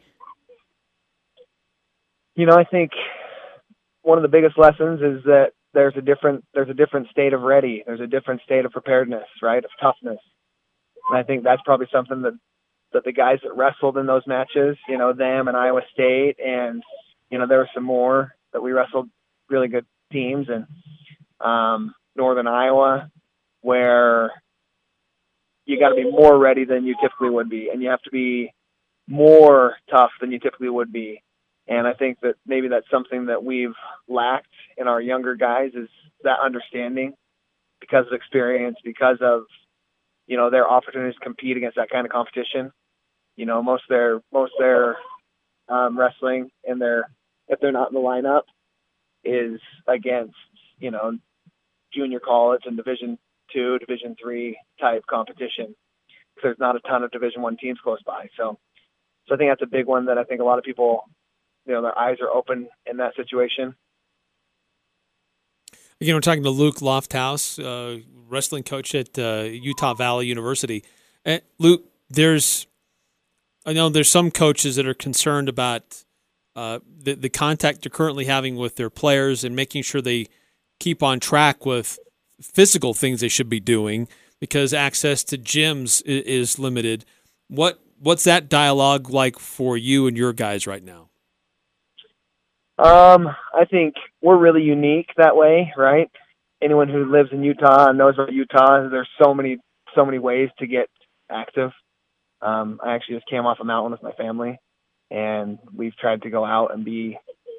[2.37, 2.92] You know, I think
[4.02, 7.42] one of the biggest lessons is that there's a different there's a different state of
[7.42, 7.83] ready.
[7.85, 9.62] There's a different state of preparedness, right?
[9.62, 10.18] Of toughness.
[11.11, 12.38] And I think that's probably something that
[12.92, 16.83] that the guys that wrestled in those matches, you know, them and Iowa State, and
[17.31, 19.09] you know, there were some more that we wrestled
[19.49, 20.66] really good teams and
[21.40, 23.11] um, Northern Iowa,
[23.61, 24.31] where
[25.66, 28.11] you got to be more ready than you typically would be, and you have to
[28.11, 28.53] be
[29.09, 31.23] more tough than you typically would be.
[31.68, 33.75] And I think that maybe that's something that we've
[34.09, 34.46] lacked
[34.77, 35.88] in our younger guys is
[36.25, 37.14] that understanding
[37.81, 39.44] because of experience, because of
[40.30, 42.70] you know their opportunities to compete against that kind of competition.
[43.34, 44.96] You know, most their most their
[45.68, 47.10] um, wrestling and their
[47.48, 48.42] if they're not in the lineup
[49.24, 50.36] is against
[50.78, 51.18] you know
[51.92, 53.18] junior college and Division
[53.52, 55.74] two, Division three type competition.
[56.36, 58.28] Because there's not a ton of Division one teams close by.
[58.36, 58.56] So,
[59.26, 61.02] so I think that's a big one that I think a lot of people,
[61.66, 63.74] you know, their eyes are open in that situation.
[66.00, 70.82] You know, talking to Luke Lofthouse, uh, wrestling coach at uh, Utah Valley University.
[71.26, 72.66] And Luke, there's
[73.66, 76.04] I know there's some coaches that are concerned about
[76.56, 80.26] uh, the the contact they're currently having with their players and making sure they
[80.78, 81.98] keep on track with
[82.40, 84.08] physical things they should be doing
[84.40, 87.04] because access to gyms is, is limited.
[87.48, 91.10] What what's that dialogue like for you and your guys right now?
[92.80, 96.10] Um, I think we're really unique that way, right?
[96.62, 98.88] Anyone who lives in Utah and knows about Utah.
[98.88, 99.58] There's so many
[99.94, 100.88] so many ways to get
[101.30, 101.72] active.
[102.40, 104.58] Um, I actually just came off a mountain with my family,
[105.10, 107.18] and we've tried to go out and be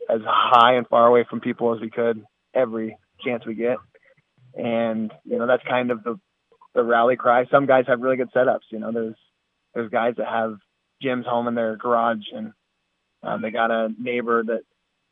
[0.10, 2.24] as high and far away from people as we could
[2.56, 3.78] every chance we get.
[4.56, 6.20] And you know that's kind of the
[6.74, 7.46] the rally cry.
[7.52, 8.72] Some guys have really good setups.
[8.72, 9.16] You know, there's
[9.76, 10.56] there's guys that have
[11.04, 12.54] gyms home in their garage, and
[13.22, 14.62] um, they got a neighbor that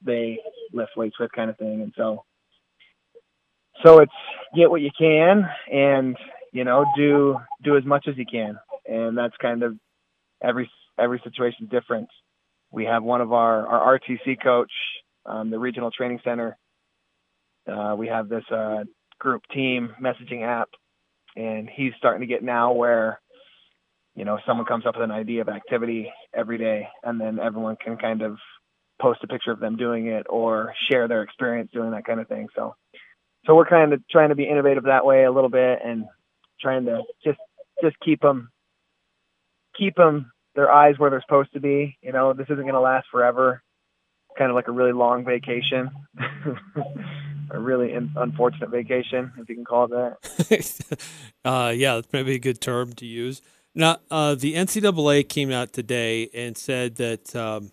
[0.04, 0.40] they
[0.74, 1.82] lift weights with, kind of thing.
[1.82, 2.24] And so,
[3.86, 4.12] so it's
[4.56, 6.18] get what you can, and
[6.52, 9.76] you know, do do as much as you can, and that's kind of
[10.42, 12.10] every every situation different.
[12.72, 14.72] We have one of our our RTC coach,
[15.26, 16.58] um, the regional training center.
[17.68, 18.84] Uh, we have this uh,
[19.20, 20.70] group team messaging app,
[21.36, 23.22] and he's starting to get now where
[24.16, 27.78] you know someone comes up with an idea of activity every day, and then everyone
[27.84, 28.38] can kind of
[29.00, 32.28] post a picture of them doing it or share their experience doing that kind of
[32.28, 32.48] thing.
[32.56, 32.76] So,
[33.46, 36.06] so we're kind of trying to be innovative that way a little bit and
[36.62, 37.40] trying to just
[37.82, 38.50] just keep them
[39.78, 41.98] keep them their eyes where they're supposed to be.
[42.02, 43.62] You know, this isn't going to last forever.
[44.38, 45.90] Kind of like a really long vacation,
[47.52, 51.00] a really in, unfortunate vacation, if you can call it that.
[51.46, 53.42] uh, yeah, that's maybe a good term to use.
[53.76, 57.72] Now, uh, the NCAA came out today and said that um,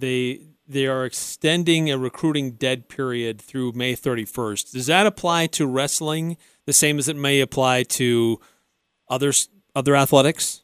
[0.00, 4.72] they they are extending a recruiting dead period through May 31st.
[4.72, 8.40] Does that apply to wrestling the same as it may apply to
[9.08, 10.62] others other athletics?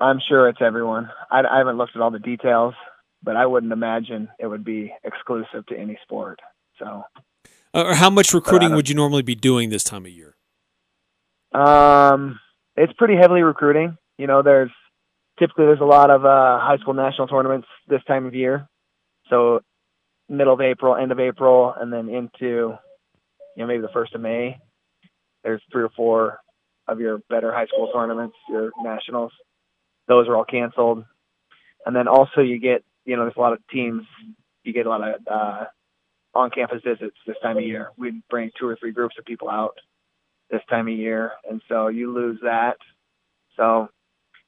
[0.00, 1.10] I'm sure it's everyone.
[1.30, 2.74] I, I haven't looked at all the details,
[3.22, 6.40] but I wouldn't imagine it would be exclusive to any sport.
[6.78, 7.02] So,
[7.74, 10.36] uh, or how much recruiting would you normally be doing this time of year?
[11.52, 12.38] Um,
[12.76, 13.98] it's pretty heavily recruiting.
[14.16, 14.70] You know, there's
[15.38, 18.68] typically there's a lot of uh, high school national tournaments this time of year.
[19.30, 19.60] So
[20.28, 22.78] middle of April, end of April, and then into you
[23.56, 24.58] know maybe the first of May.
[25.44, 26.40] There's three or four
[26.86, 29.32] of your better high school tournaments, your nationals.
[30.06, 31.04] Those are all canceled,
[31.86, 34.02] and then also you get you know there's a lot of teams.
[34.64, 35.64] You get a lot of uh,
[36.34, 37.90] on-campus visits this time of year.
[37.96, 39.78] We bring two or three groups of people out
[40.50, 42.76] this time of year, and so you lose that.
[43.56, 43.88] So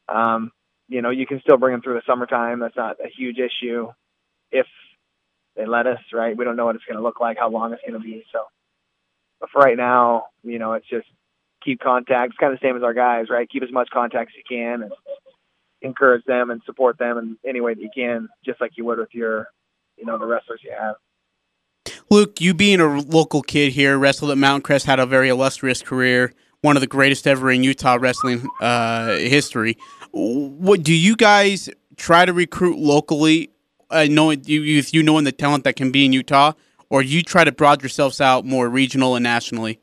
[0.08, 0.52] um,
[0.90, 2.58] you know, you can still bring them through the summertime.
[2.58, 3.88] That's not a huge issue
[4.50, 4.66] if
[5.56, 6.36] they let us, right?
[6.36, 8.24] We don't know what it's going to look like, how long it's going to be.
[8.32, 8.40] So,
[9.40, 11.06] but for right now, you know, it's just
[11.64, 12.32] keep contact.
[12.32, 13.48] It's kind of the same as our guys, right?
[13.48, 14.92] Keep as much contact as you can and
[15.80, 18.98] encourage them and support them in any way that you can, just like you would
[18.98, 19.46] with your,
[19.96, 20.96] you know, the wrestlers you have.
[22.10, 25.82] Luke, you being a local kid here, wrestled at Mountain Crest, had a very illustrious
[25.82, 29.76] career, one of the greatest ever in Utah wrestling uh, history.
[30.12, 33.50] What do you guys try to recruit locally,
[33.90, 36.52] uh, knowing you if you knowing the talent that can be in Utah,
[36.88, 39.80] or you try to broad yourselves out more regional and nationally?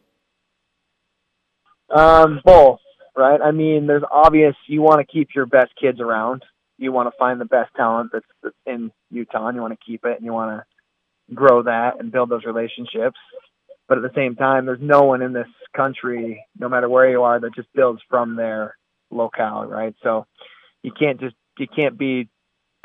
[1.89, 2.79] Um, both,
[3.15, 3.39] right?
[3.41, 6.43] I mean, there's obvious you want to keep your best kids around.
[6.77, 9.85] You want to find the best talent that's, that's in Utah, and you want to
[9.85, 13.17] keep it, and you want to grow that and build those relationships.
[13.87, 17.23] But at the same time, there's no one in this country, no matter where you
[17.23, 18.75] are, that just builds from there
[19.11, 19.95] locale, right?
[20.03, 20.25] So
[20.83, 22.29] you can't just you can't be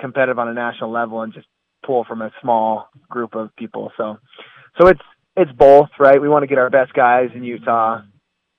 [0.00, 1.46] competitive on a national level and just
[1.84, 3.92] pull from a small group of people.
[3.96, 4.18] So
[4.80, 5.00] so it's
[5.36, 6.20] it's both, right?
[6.20, 8.02] We want to get our best guys in Utah.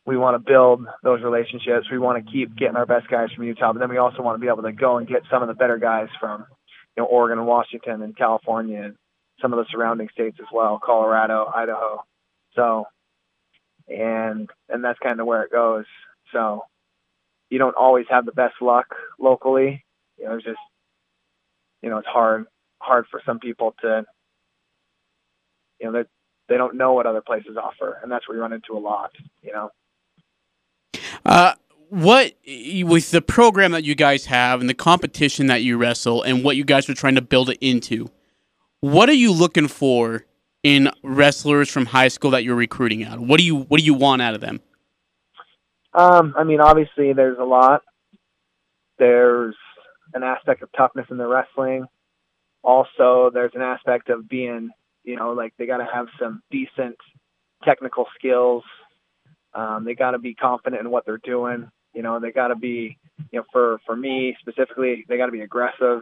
[0.05, 1.87] We want to build those relationships.
[1.89, 4.35] We want to keep getting our best guys from Utah, but then we also want
[4.35, 6.45] to be able to go and get some of the better guys from,
[6.97, 8.95] you know, Oregon and Washington and California and
[9.41, 12.03] some of the surrounding states as well, Colorado, Idaho.
[12.55, 12.85] So,
[13.87, 15.85] and and that's kind of where it goes.
[16.33, 16.65] So,
[17.53, 18.87] you don't always have the best luck
[19.19, 19.85] locally.
[20.17, 20.57] You know, it's just
[21.83, 22.47] you know, it's hard
[22.79, 24.03] hard for some people to
[25.79, 26.09] you know, they
[26.49, 29.11] they don't know what other places offer, and that's where you run into a lot.
[29.43, 29.69] You know.
[31.23, 31.53] Uh,
[31.89, 36.43] what with the program that you guys have and the competition that you wrestle and
[36.43, 38.09] what you guys are trying to build it into,
[38.79, 40.25] what are you looking for
[40.63, 43.19] in wrestlers from high school that you're recruiting out?
[43.19, 44.59] What do you what do you want out of them?
[45.93, 47.81] Um, I mean, obviously, there's a lot.
[48.97, 49.55] There's
[50.13, 51.85] an aspect of toughness in the wrestling.
[52.63, 54.69] Also, there's an aspect of being,
[55.03, 56.97] you know, like they got to have some decent
[57.63, 58.63] technical skills.
[59.53, 61.69] Um, they got to be confident in what they're doing.
[61.93, 62.97] You know, they got to be,
[63.31, 66.01] you know, for for me specifically, they got to be aggressive.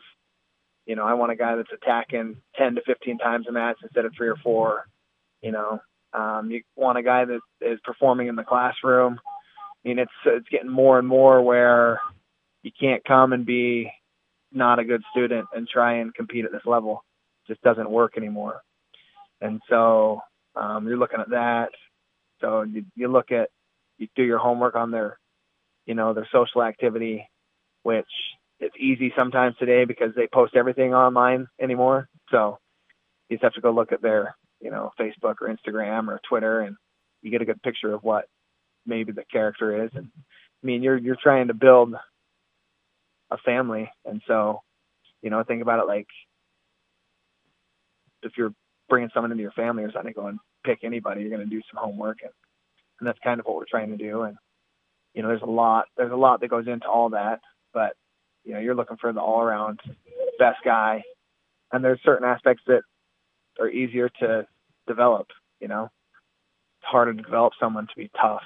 [0.86, 4.06] You know, I want a guy that's attacking 10 to 15 times a match instead
[4.06, 4.86] of three or four.
[5.41, 5.82] You know,
[6.13, 9.19] um, you want a guy that is performing in the classroom.
[9.84, 12.00] I mean, it's it's getting more and more where
[12.63, 13.91] you can't come and be
[14.52, 17.04] not a good student and try and compete at this level.
[17.44, 18.62] It just doesn't work anymore.
[19.39, 20.22] And so
[20.56, 21.70] um, you're looking at that.
[22.41, 23.50] So you, you look at
[23.98, 25.17] you do your homework on their,
[25.86, 27.28] you know, their social activity,
[27.84, 28.10] which
[28.60, 32.08] it's easy sometimes today because they post everything online anymore.
[32.30, 32.58] So
[33.30, 36.62] you just have to go look at their, you know, Facebook or Instagram or Twitter,
[36.62, 36.76] and
[37.22, 38.26] you get a good picture of what
[38.86, 39.91] maybe the character is.
[39.94, 41.94] And I mean, you're you're trying to build
[43.32, 44.62] a family, and so
[45.22, 46.08] you know, think about it like
[48.24, 48.54] if you're
[48.89, 51.22] bringing someone into your family or something, go and pick anybody.
[51.22, 52.32] You're going to do some homework, and
[53.00, 54.24] and that's kind of what we're trying to do.
[54.24, 54.38] And
[55.13, 57.41] you know, there's a lot there's a lot that goes into all that,
[57.74, 57.94] but
[58.44, 59.80] you know, you're looking for the all around
[60.39, 61.04] best guy,
[61.72, 62.82] and there's certain aspects that
[63.60, 64.46] are easier to
[64.88, 65.28] develop.
[65.60, 68.44] You know, it's harder to develop someone to be tough,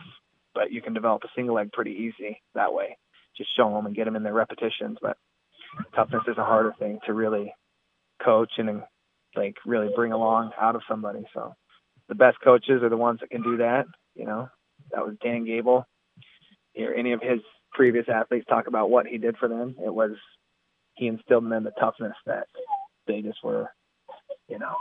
[0.56, 2.98] but you can develop a single leg pretty easy that way.
[3.38, 4.98] Just show them and get them in their repetitions.
[5.02, 5.18] But
[5.94, 7.54] toughness is a harder thing to really
[8.24, 8.82] coach and
[9.36, 11.26] like really bring along out of somebody.
[11.34, 11.54] So
[12.08, 13.86] the best coaches are the ones that can do that.
[14.16, 14.50] You know,
[14.92, 15.86] that was Dan Gable.
[16.78, 17.40] Or any of his
[17.72, 19.76] previous athletes talk about what he did for them.
[19.84, 20.12] It was
[20.96, 22.48] he instilled in them the toughness that
[23.06, 23.70] they just were,
[24.48, 24.74] you know,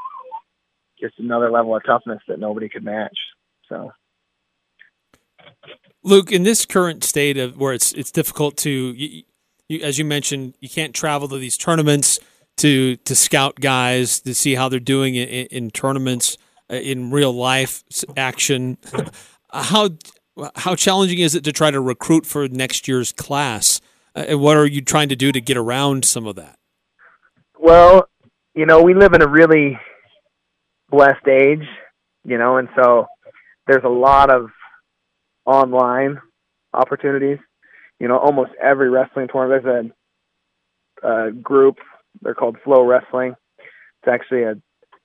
[1.01, 3.19] just another level of toughness that nobody could match.
[3.69, 3.91] So.
[6.05, 9.23] Luke, in this current state of where it's it's difficult to, you,
[9.69, 12.19] you, as you mentioned, you can't travel to these tournaments
[12.59, 16.37] to to scout guys to see how they're doing in, in tournaments
[16.71, 17.83] uh, in real life
[18.17, 18.77] action.
[19.53, 19.91] how
[20.57, 23.81] how challenging is it to try to recruit for next year's class?
[24.15, 26.59] Uh, and what are you trying to do to get around some of that?
[27.59, 28.09] Well,
[28.55, 29.79] you know, we live in a really
[30.91, 31.67] blessed age,
[32.25, 33.07] you know, and so
[33.67, 34.51] there's a lot of
[35.47, 36.21] online
[36.73, 37.39] opportunities.
[38.01, 39.93] You know, almost every wrestling tournament, there's
[41.03, 41.77] a, a group,
[42.23, 43.35] they're called FloWrestling.
[43.59, 44.55] It's actually a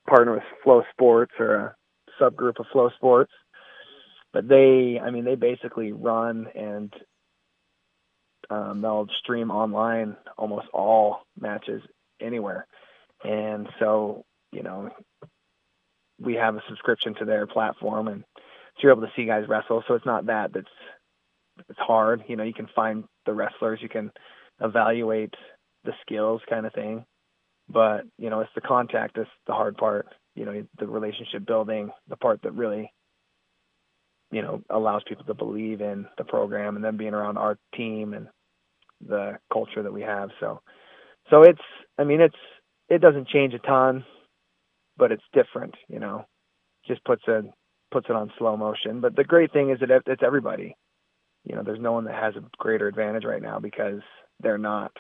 [0.08, 1.76] partner with FloSports or a
[2.22, 3.28] subgroup of FloSports
[4.34, 6.94] but they, I mean, they basically run and
[8.50, 11.82] um, they'll stream online almost all matches
[12.22, 12.68] anywhere.
[13.24, 14.90] And so, you know,
[16.20, 18.24] we have a subscription to their platform and
[18.80, 19.84] so you're able to see guys wrestle.
[19.88, 20.68] So it's not that that's,
[21.70, 22.24] it's hard.
[22.28, 24.12] You know, you can find the wrestlers, you can
[24.62, 25.34] evaluate
[25.84, 27.06] the skills kind of thing.
[27.70, 31.92] But, you know, it's the contact that's the hard part, you know, the relationship building,
[32.08, 32.92] the part that really
[34.32, 38.14] you know allows people to believe in the program and then being around our team
[38.14, 38.28] and
[39.08, 40.62] the culture that we have so
[41.30, 41.62] so it's
[41.98, 42.36] i mean it's
[42.90, 44.04] it doesn't change a ton
[44.98, 46.26] but it's different you know
[46.88, 47.42] just puts a
[47.92, 49.02] puts it on slow motion.
[49.02, 50.76] But the great thing is that it's everybody.
[51.46, 54.02] You know there's no one that has a greater advantage right now because
[54.40, 54.92] they're not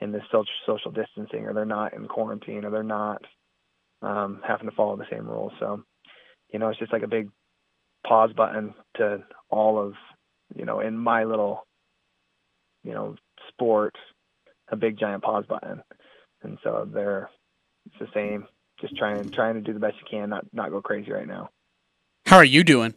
[0.00, 0.22] in this
[0.66, 3.22] social distancing or they're not in quarantine or they're not
[4.02, 5.52] um having to follow the same rules.
[5.58, 5.82] So
[6.52, 7.30] you know it's just like a big
[8.06, 9.94] pause button to all of
[10.54, 11.66] you know in my little
[12.84, 13.16] you know
[13.48, 13.96] sport
[14.68, 15.82] a big giant pause button.
[16.42, 17.30] And so they're
[17.86, 18.46] it's the same.
[18.80, 21.50] Just trying trying to do the best you can not not go crazy right now
[22.26, 22.94] how are you doing?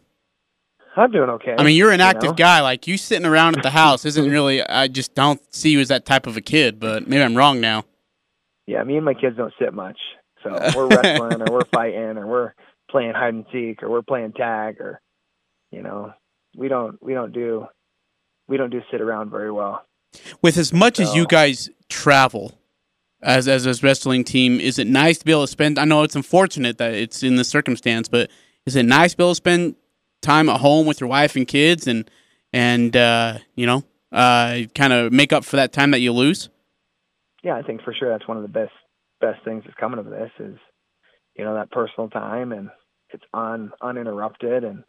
[0.96, 2.36] I'm doing okay i mean you're an active you know?
[2.36, 2.62] guy.
[2.62, 5.88] Like you sitting around at the house isn't really i just don't see you as
[5.88, 7.86] that type of a kid but maybe i'm wrong now.
[8.68, 9.98] Yeah me and my kids don't sit much.
[10.44, 12.54] So we're wrestling or we're fighting or we're
[12.92, 15.00] playing hide and seek or we're playing tag or
[15.72, 16.12] you know
[16.58, 17.66] we don't we don't do
[18.50, 19.86] we don't do sit around very well.
[20.42, 22.60] With as much so, as you guys travel
[23.22, 26.04] as as a wrestling team is it nice to be able to spend i know
[26.04, 28.30] it's unfortunate that it's in this circumstance but
[28.66, 29.76] is it nice be able to spend
[30.22, 32.10] time at home with your wife and kids and
[32.52, 36.50] and uh, you know uh, kind of make up for that time that you lose?
[37.44, 38.74] Yeah i think for sure that's one of the best
[39.22, 40.58] best things that's coming of this is
[41.36, 42.70] you know that personal time and
[43.10, 44.84] it's un uninterrupted and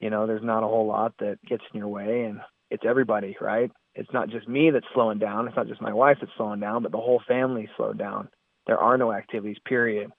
[0.00, 3.36] you know there's not a whole lot that gets in your way and it's everybody
[3.40, 3.70] right?
[3.94, 5.46] It's not just me that's slowing down.
[5.46, 8.28] It's not just my wife that's slowing down but the whole family slowed down.
[8.66, 10.10] There are no activities period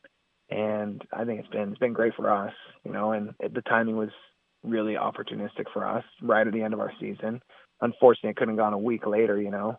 [0.53, 2.53] and i think it's been it's been great for us
[2.85, 4.09] you know and it, the timing was
[4.63, 7.41] really opportunistic for us right at the end of our season
[7.81, 9.77] unfortunately it couldn't have gone a week later you know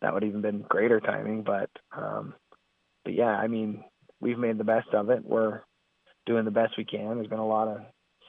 [0.00, 2.34] that would even been greater timing but um
[3.04, 3.82] but yeah i mean
[4.20, 5.62] we've made the best of it we're
[6.28, 7.16] doing the best we can.
[7.16, 7.78] There's been a lot of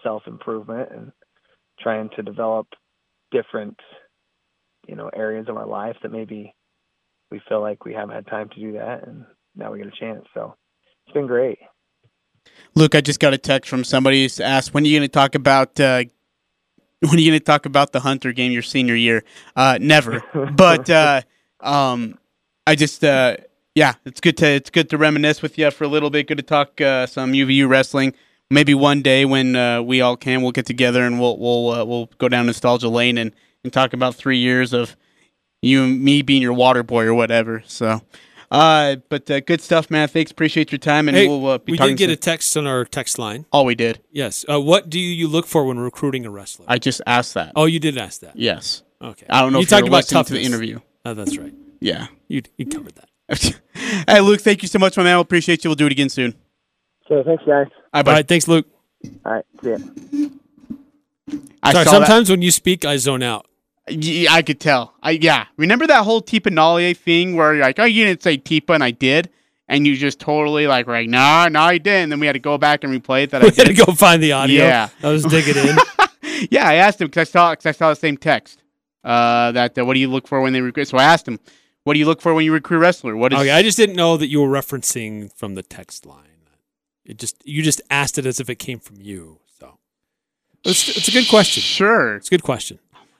[0.01, 1.11] self improvement and
[1.79, 2.67] trying to develop
[3.31, 3.77] different,
[4.87, 6.55] you know, areas of our life that maybe
[7.29, 9.99] we feel like we haven't had time to do that, and now we get a
[9.99, 10.25] chance.
[10.33, 10.55] So
[11.09, 11.57] it's been great.
[12.75, 15.11] Luke, I just got a text from somebody who's asked when are you going to
[15.11, 16.03] talk about uh,
[16.99, 19.23] when are you going to talk about the Hunter game your senior year?
[19.55, 20.23] Uh, never.
[20.55, 21.21] but uh,
[21.61, 22.19] um,
[22.67, 23.37] I just uh,
[23.73, 26.27] yeah, it's good to it's good to reminisce with you for a little bit.
[26.27, 28.13] Good to talk uh, some UVU wrestling.
[28.51, 31.85] Maybe one day when uh, we all can, we'll get together and we'll we'll uh,
[31.85, 33.33] we'll go down nostalgia lane and,
[33.63, 34.95] and talk about three years of
[35.61, 37.63] you and me being your water boy or whatever.
[37.65, 38.01] So,
[38.51, 40.07] uh, but uh, good stuff, man.
[40.07, 41.95] Thanks, appreciate your time, and Hey, we'll uh, be we talking.
[41.95, 42.13] did get soon.
[42.13, 43.45] a text on our text line.
[43.51, 44.01] All we did.
[44.11, 44.45] Yes.
[44.49, 46.65] Uh, what do you look for when recruiting a wrestler?
[46.67, 47.53] I just asked that.
[47.55, 48.35] oh, you did ask that.
[48.35, 48.83] Yes.
[49.01, 49.25] Okay.
[49.29, 50.79] I don't know You if you talked about listening to the interview.
[51.05, 51.53] Oh, that's right.
[51.79, 52.07] Yeah.
[52.27, 53.59] You you covered that.
[54.07, 55.17] hey, Luke, thank you so much, my man.
[55.17, 55.69] We appreciate you.
[55.69, 56.33] We'll do it again soon.
[57.07, 57.47] So thanks, guys.
[57.47, 58.11] All right, All bye.
[58.13, 58.27] right.
[58.27, 58.67] Thanks, Luke.
[59.25, 59.77] All right, see ya.
[61.63, 63.45] I Sorry, saw sometimes when you speak, I zone out.
[63.89, 64.93] I could tell.
[65.01, 65.45] I yeah.
[65.57, 68.91] Remember that whole Tipa thing where you're like, oh, you didn't say Tipa, and I
[68.91, 69.29] did,
[69.67, 72.09] and you just totally like, were like, nah, no, I didn't.
[72.09, 73.93] then we had to go back and replay it that I We had to go
[73.93, 74.63] find the audio.
[74.63, 74.89] Yeah.
[75.03, 75.77] I was digging in.
[76.51, 78.61] yeah, I asked him because I saw because I saw the same text.
[79.03, 80.87] Uh, that uh, what do you look for when they recruit?
[80.87, 81.39] So I asked him,
[81.83, 83.15] what do you look for when you recruit wrestler?
[83.15, 86.25] What is okay, I just didn't know that you were referencing from the text line.
[87.05, 89.39] It just you just asked it as if it came from you.
[89.57, 89.79] So
[90.63, 91.61] it's, it's a good question.
[91.61, 92.17] sure?
[92.17, 92.79] It's a good question,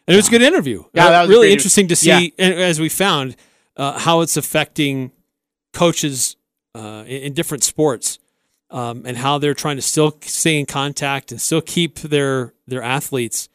[0.10, 0.84] and it was a good interview.
[0.93, 2.45] Yeah, Uh, that was really interesting to see, yeah.
[2.45, 3.36] as we found,
[3.78, 5.12] uh, how it's affecting
[5.72, 6.36] coaches
[6.74, 8.18] uh, in, in different sports,
[8.72, 12.82] um, and how they're trying to still stay in contact and still keep their their
[12.82, 13.49] athletes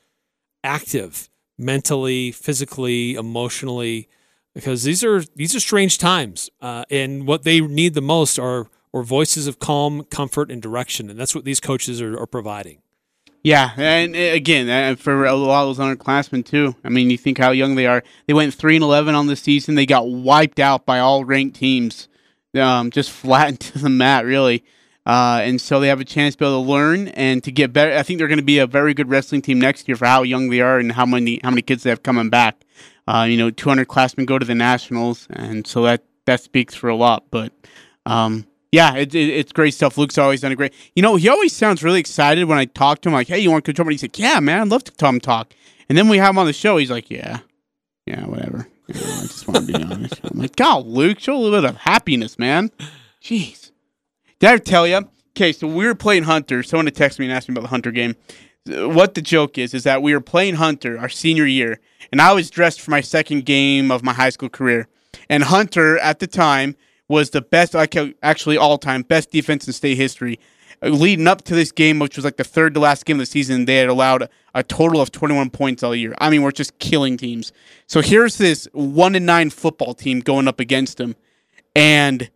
[0.62, 1.28] active
[1.59, 4.09] mentally, physically, emotionally,
[4.55, 8.68] because these are these are strange times, uh, and what they need the most are
[8.92, 12.78] are voices of calm, comfort, and direction, and that's what these coaches are, are providing.
[13.45, 16.74] Yeah, and uh, again, uh, for a lot of those underclassmen too.
[16.82, 18.03] I mean, you think how young they are.
[18.26, 19.74] They went three and eleven on the season.
[19.74, 22.09] They got wiped out by all ranked teams,
[22.55, 24.64] um, just flattened to the mat, really.
[25.05, 27.74] Uh, and so they have a chance to be able to learn and to get
[27.74, 27.92] better.
[27.92, 30.22] I think they're going to be a very good wrestling team next year for how
[30.22, 32.64] young they are and how many how many kids they have coming back.
[33.07, 36.88] Uh, you know, 200 classmen go to the nationals, and so that that speaks for
[36.88, 37.24] a lot.
[37.30, 37.53] But
[38.07, 39.97] um, yeah, it, it, it's great stuff.
[39.97, 40.75] Luke's always done a great.
[40.97, 43.12] You know, he always sounds really excited when I talk to him.
[43.12, 43.89] Like, hey, you want to come?
[43.89, 45.55] He's like, yeah, man, I'd love to come talk.
[45.89, 46.77] And then we have him on the show.
[46.77, 47.39] He's like, yeah,
[48.05, 48.66] yeah, whatever.
[48.89, 50.20] You know, I just want to be honest.
[50.25, 52.72] I'm like, God, Luke, show a little bit of happiness, man.
[53.22, 53.70] Jeez.
[54.41, 55.09] Did I tell you?
[55.37, 56.64] Okay, so we were playing Hunter.
[56.64, 58.16] Someone had texted me and asked me about the Hunter game.
[58.66, 61.79] What the joke is is that we were playing Hunter our senior year,
[62.11, 64.89] and I was dressed for my second game of my high school career.
[65.29, 66.75] And Hunter at the time
[67.09, 70.38] was the best, like actually all time best defense in state history.
[70.82, 73.20] Uh, Leading up to this game, which was like the third to last game of
[73.20, 76.14] the season, they had allowed a total of 21 points all year.
[76.18, 77.52] I mean, we're just killing teams.
[77.86, 81.16] So here's this one and nine football team going up against them,
[81.74, 82.30] and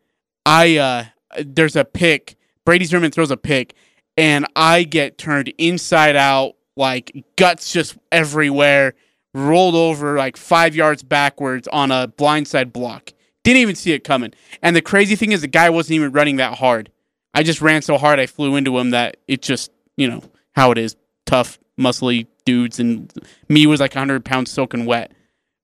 [0.45, 1.05] I uh,
[1.39, 2.37] there's a pick.
[2.65, 3.75] Brady Zimmerman throws a pick,
[4.17, 8.95] and I get turned inside out, like guts just everywhere,
[9.33, 13.13] rolled over like five yards backwards on a blindside block.
[13.45, 14.33] Didn't even see it coming.
[14.63, 16.91] And the crazy thing is, the guy wasn't even running that hard.
[17.35, 20.23] I just ran so hard I flew into him that it just, you know,
[20.53, 20.97] how it is.
[21.25, 23.13] Tough, muscly dudes, and
[23.49, 25.13] me was like 100 pounds soaking wet.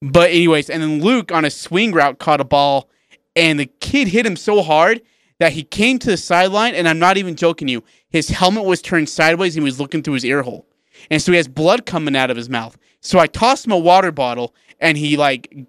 [0.02, 2.90] But, anyways, and then Luke on a swing route caught a ball,
[3.34, 5.00] and the kid hit him so hard
[5.40, 7.82] that he came to the sideline, and I'm not even joking you.
[8.10, 10.66] His helmet was turned sideways, and he was looking through his ear hole.
[11.10, 12.76] And so he has blood coming out of his mouth.
[13.00, 15.66] So I tossed him a water bottle, and he like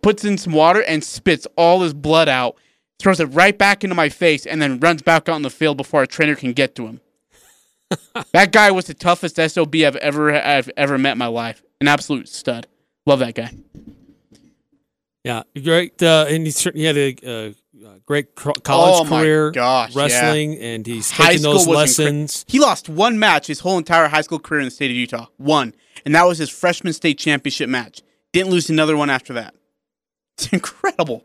[0.00, 2.56] puts in some water and spits all his blood out,
[2.98, 5.76] throws it right back into my face, and then runs back out on the field
[5.76, 7.00] before a trainer can get to him.
[8.32, 11.62] that guy was the toughest SOB I've ever I've ever met in my life.
[11.80, 12.66] An absolute stud.
[13.06, 13.50] Love that guy.
[15.24, 16.02] Yeah, great.
[16.02, 17.54] Uh, and he, he had a, a
[18.06, 20.02] great college Oh career gosh, yeah.
[20.02, 22.44] wrestling, and he's taking those was incre- lessons.
[22.46, 25.26] He lost one match his whole entire high school career in the state of Utah.
[25.36, 25.74] One.
[26.04, 28.02] And that was his freshman state championship match.
[28.32, 29.54] Didn't lose another one after that.
[30.36, 31.24] It's incredible.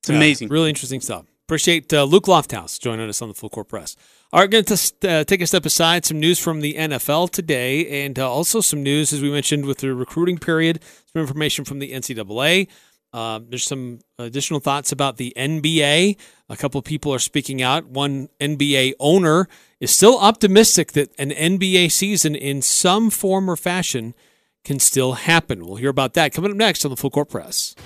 [0.00, 0.48] It's Yeah, amazing.
[0.48, 1.26] really interesting stuff.
[1.46, 3.96] Appreciate uh, Luke Lofthouse joining us on the Full Court Press.
[4.32, 6.04] All right, going to uh, take a step aside.
[6.04, 9.78] Some news from the NFL today, and uh, also some news, as we mentioned, with
[9.78, 10.80] the recruiting period.
[11.12, 12.66] Some information from the NCAA.
[13.12, 16.16] Um, there's some additional thoughts about the NBA.
[16.48, 17.86] A couple of people are speaking out.
[17.86, 19.48] One NBA owner
[19.78, 24.14] is still optimistic that an NBA season in some form or fashion
[24.64, 25.64] can still happen.
[25.64, 27.76] We'll hear about that coming up next on the Full Court Press.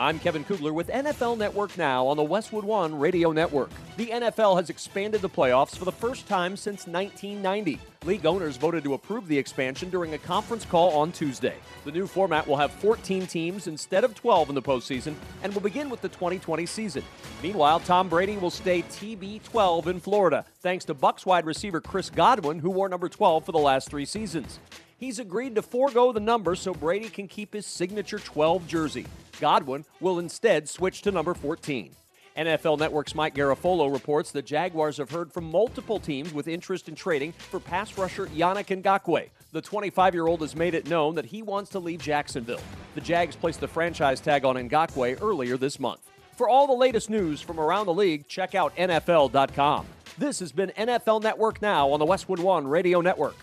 [0.00, 3.70] I'm Kevin Kugler with NFL Network Now on the Westwood One Radio Network.
[3.96, 7.80] The NFL has expanded the playoffs for the first time since 1990.
[8.04, 11.56] League owners voted to approve the expansion during a conference call on Tuesday.
[11.84, 15.62] The new format will have 14 teams instead of 12 in the postseason and will
[15.62, 17.02] begin with the 2020 season.
[17.42, 22.60] Meanwhile, Tom Brady will stay TB12 in Florida, thanks to Bucks wide receiver Chris Godwin,
[22.60, 24.60] who wore number 12 for the last three seasons.
[24.98, 29.06] He's agreed to forego the number so Brady can keep his signature 12 jersey.
[29.40, 31.94] Godwin will instead switch to number 14.
[32.36, 36.96] NFL Network's Mike Garafolo reports the Jaguars have heard from multiple teams with interest in
[36.96, 39.28] trading for pass rusher Yannick Ngakoue.
[39.52, 42.60] The 25 year old has made it known that he wants to leave Jacksonville.
[42.96, 46.00] The Jags placed the franchise tag on Ngakoue earlier this month.
[46.36, 49.86] For all the latest news from around the league, check out NFL.com.
[50.16, 53.36] This has been NFL Network Now on the Westwood One Radio Network.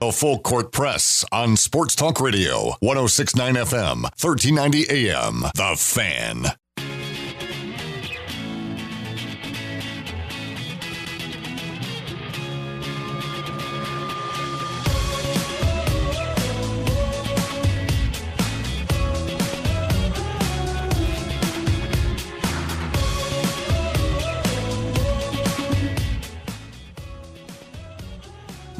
[0.00, 5.42] The Full Court Press on Sports Talk Radio, 1069 FM, 1390 AM.
[5.54, 6.59] The Fan.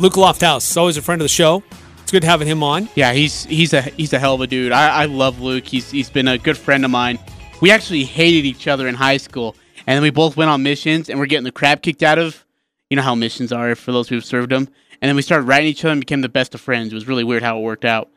[0.00, 1.62] Luke Lofthouse, is always a friend of the show.
[2.00, 2.88] It's good having him on.
[2.94, 4.72] Yeah, he's he's a he's a hell of a dude.
[4.72, 5.66] I, I love Luke.
[5.66, 7.18] He's he's been a good friend of mine.
[7.60, 9.54] We actually hated each other in high school,
[9.86, 12.46] and then we both went on missions, and we're getting the crap kicked out of.
[12.88, 14.70] You know how missions are for those who've served them.
[15.02, 16.92] And then we started writing each other and became the best of friends.
[16.92, 18.08] It was really weird how it worked out.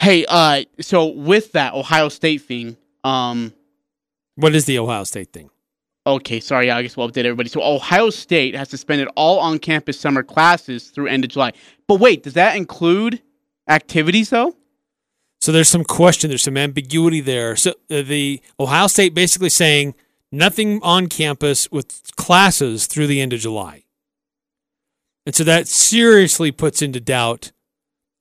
[0.00, 3.52] Hey, uh, so with that Ohio State thing, um,
[4.36, 5.50] What is the Ohio State thing?
[6.08, 6.70] Okay, sorry.
[6.70, 7.50] I guess we'll update everybody.
[7.50, 11.52] So Ohio State has suspended all on-campus summer classes through end of July.
[11.86, 13.20] But wait, does that include
[13.68, 14.56] activities though?
[15.42, 17.56] So there's some question, there's some ambiguity there.
[17.56, 19.94] So uh, the Ohio State basically saying
[20.32, 23.84] nothing on campus with classes through the end of July.
[25.26, 27.52] And so that seriously puts into doubt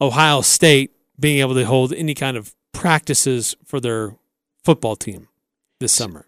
[0.01, 4.17] Ohio State being able to hold any kind of practices for their
[4.63, 5.29] football team
[5.79, 6.26] this summer.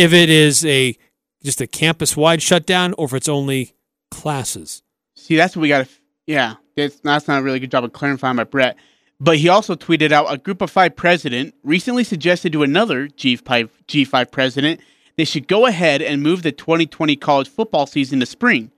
[0.00, 0.96] If it is a
[1.42, 3.74] just a campus wide shutdown or if it's only
[4.10, 4.82] classes.
[5.14, 5.92] See, that's what we got to.
[6.26, 8.76] Yeah, that's, not a really good job of clarifying by Brett.
[9.20, 13.68] But he also tweeted out a group of five president recently suggested to another G5,
[13.88, 14.80] G5 president
[15.16, 18.72] they should go ahead and move the 2020 college football season to spring.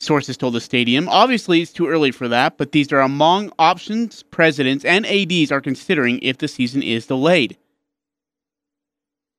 [0.00, 1.08] Sources told the stadium.
[1.08, 5.60] Obviously, it's too early for that, but these are among options presidents and ADs are
[5.60, 7.56] considering if the season is delayed.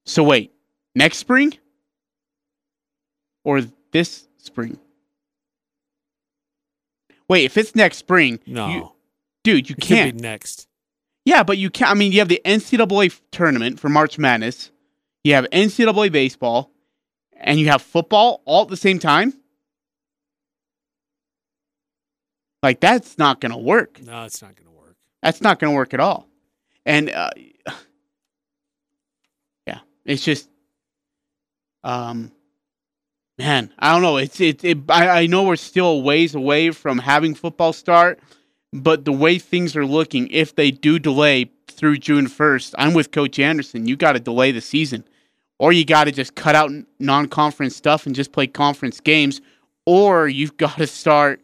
[0.06, 0.54] So, wait,
[0.96, 1.58] next spring?
[3.44, 3.62] Or
[3.92, 4.80] this spring?
[7.28, 8.68] Wait, if it's next spring, No.
[8.70, 8.92] you-
[9.44, 10.18] dude, you it can't.
[10.18, 10.68] be next.
[11.26, 11.92] Yeah, but you can't.
[11.92, 14.72] I mean, you have the NCAA tournament for March Madness,
[15.24, 16.72] you have NCAA baseball,
[17.34, 19.34] and you have football all at the same time.
[22.64, 24.02] Like that's not going to work.
[24.02, 24.96] No, it's not going to work.
[25.22, 26.28] That's not going to work at all.
[26.86, 27.30] And uh,
[29.68, 30.49] yeah, it's just,
[31.84, 32.32] um,
[33.38, 34.18] man, I don't know.
[34.18, 34.64] It's it.
[34.64, 38.20] it I, I know we're still ways away from having football start,
[38.74, 43.12] but the way things are looking, if they do delay through June first, I'm with
[43.12, 43.88] Coach Anderson.
[43.88, 45.04] You got to delay the season,
[45.58, 49.42] or you got to just cut out non-conference stuff and just play conference games,
[49.86, 51.42] or you've got to start.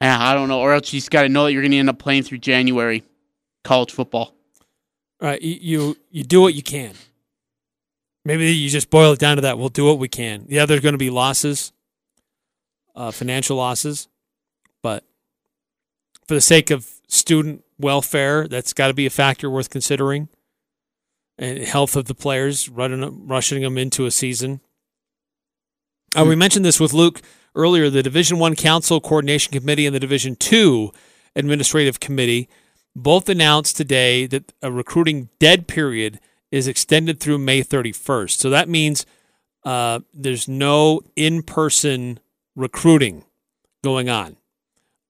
[0.00, 0.60] I don't know.
[0.60, 2.38] Or else you just got to know that you're going to end up playing through
[2.38, 3.02] January
[3.64, 4.34] college football.
[5.20, 6.94] All right, you you do what you can.
[8.26, 9.56] Maybe you just boil it down to that.
[9.56, 10.46] We'll do what we can.
[10.48, 11.72] Yeah, there's going to be losses,
[12.96, 14.08] uh, financial losses,
[14.82, 15.04] but
[16.26, 20.28] for the sake of student welfare, that's got to be a factor worth considering.
[21.38, 24.60] And health of the players, running, rushing them into a season.
[26.18, 27.22] Uh, we mentioned this with Luke
[27.54, 27.90] earlier.
[27.90, 30.90] The Division One Council Coordination Committee and the Division Two
[31.36, 32.48] Administrative Committee
[32.96, 36.18] both announced today that a recruiting dead period
[36.50, 38.38] is extended through May 31st.
[38.38, 39.04] So that means
[39.64, 42.20] uh, there's no in-person
[42.54, 43.24] recruiting
[43.82, 44.36] going on.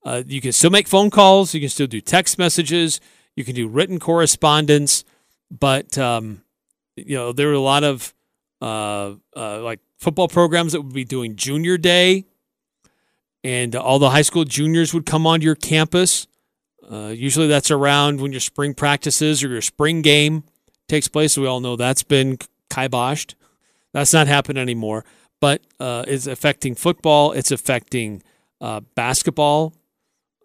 [0.05, 1.53] Uh, you can still make phone calls.
[1.53, 3.01] You can still do text messages.
[3.35, 5.05] You can do written correspondence,
[5.51, 6.43] but um,
[6.97, 8.15] you know there are a lot of
[8.63, 12.25] uh, uh, like football programs that would be doing junior day,
[13.45, 16.29] and all the high school juniors would come onto your campus.
[16.89, 20.45] Uh, usually that's around when your spring practices or your spring game
[20.89, 21.39] takes place.
[21.39, 22.39] We all know that's been
[22.71, 23.35] kiboshed.
[23.93, 25.05] That's not happening anymore.
[25.41, 27.33] But uh, it's affecting football.
[27.33, 28.23] It's affecting
[28.61, 29.75] uh, basketball.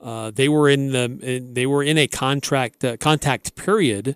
[0.01, 4.15] Uh, they were in the they were in a contract uh, contact period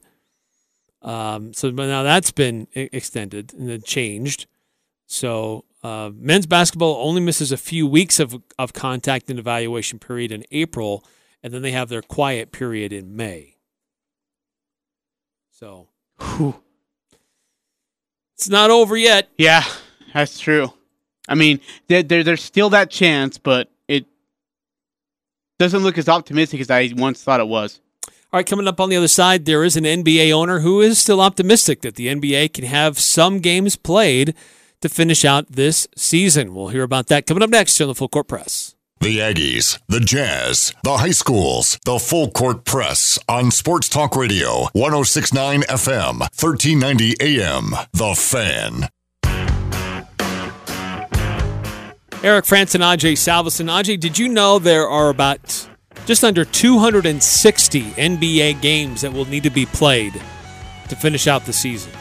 [1.01, 4.47] Um, so now that's been extended and then changed.
[5.07, 10.31] So uh, men's basketball only misses a few weeks of, of contact and evaluation period
[10.31, 11.05] in April,
[11.43, 13.57] and then they have their quiet period in May.
[15.51, 16.55] So Whew.
[18.35, 19.29] it's not over yet.
[19.37, 19.63] Yeah,
[20.13, 20.71] that's true.
[21.27, 24.05] I mean, there, there, there's still that chance, but it
[25.59, 27.81] doesn't look as optimistic as I once thought it was.
[28.07, 30.99] All right, coming up on the other side, there is an NBA owner who is
[30.99, 34.35] still optimistic that the NBA can have some games played
[34.81, 36.53] to finish out this season.
[36.53, 38.74] We'll hear about that coming up next on the Full Court Press.
[39.05, 44.63] The Aggies, the Jazz, the high schools, the full court press on Sports Talk Radio,
[44.73, 47.75] 1069 FM, 1390 AM.
[47.93, 48.89] The Fan.
[52.23, 53.69] Eric Frandsen and Ajay Salvesen.
[53.69, 55.69] Ajay, did you know there are about
[56.07, 60.13] just under 260 NBA games that will need to be played
[60.89, 61.91] to finish out the season?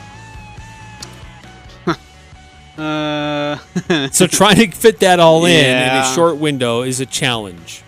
[2.76, 3.58] Uh,
[4.12, 7.82] So trying to fit that all in in a short window is a challenge.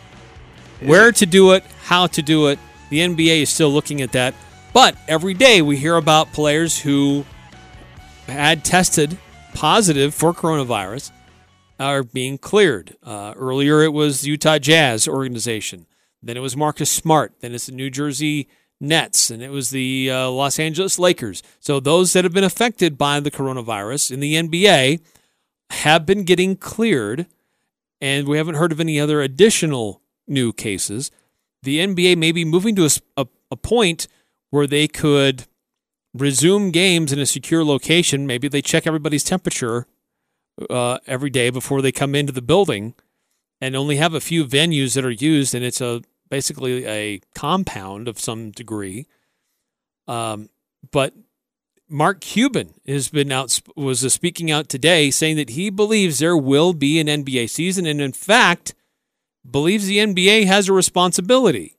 [0.81, 2.59] Where to do it, how to do it,
[2.91, 4.35] the NBA is still looking at that.
[4.73, 7.25] But every day we hear about players who
[8.27, 9.19] had tested
[9.55, 11.11] positive for coronavirus
[11.81, 12.97] are being cleared.
[13.03, 15.87] Uh, earlier it was the Utah Jazz organization.
[16.23, 17.33] Then it was Marcus Smart.
[17.41, 18.49] Then it's the New Jersey
[18.81, 19.31] Nets.
[19.31, 21.43] And it was the uh, Los Angeles Lakers.
[21.61, 25.01] So those that have been affected by the coronavirus in the NBA
[25.71, 27.27] have been getting cleared,
[28.01, 31.11] and we haven't heard of any other additional new cases.
[31.63, 34.09] The NBA may be moving to a a point
[34.51, 35.47] where they could
[36.15, 38.27] resume games in a secure location.
[38.27, 39.87] Maybe they check everybody's temperature
[40.71, 42.95] uh, every day before they come into the building,
[43.61, 48.09] and only have a few venues that are used, and it's a basically a compound
[48.09, 49.07] of some degree.
[50.09, 50.49] Um,
[50.91, 51.15] but
[51.89, 56.73] Mark Cuban has been out was speaking out today saying that he believes there will
[56.73, 58.75] be an NBA season and in fact
[59.49, 61.77] believes the NBA has a responsibility.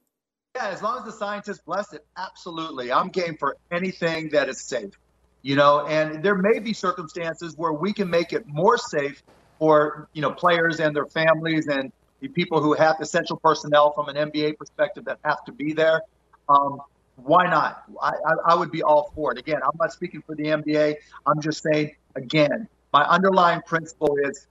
[0.55, 2.91] Yeah, as long as the scientists bless it, absolutely.
[2.91, 4.97] I'm game for anything that is safe.
[5.43, 9.21] You know, and there may be circumstances where we can make it more safe
[9.59, 14.09] for, you know, players and their families and the people who have essential personnel from
[14.09, 16.01] an NBA perspective that have to be there.
[16.49, 16.81] Um,
[17.15, 17.83] why not?
[18.01, 19.39] I, I, I would be all for it.
[19.39, 20.95] Again, I'm not speaking for the NBA.
[21.25, 24.47] I'm just saying, again, my underlying principle is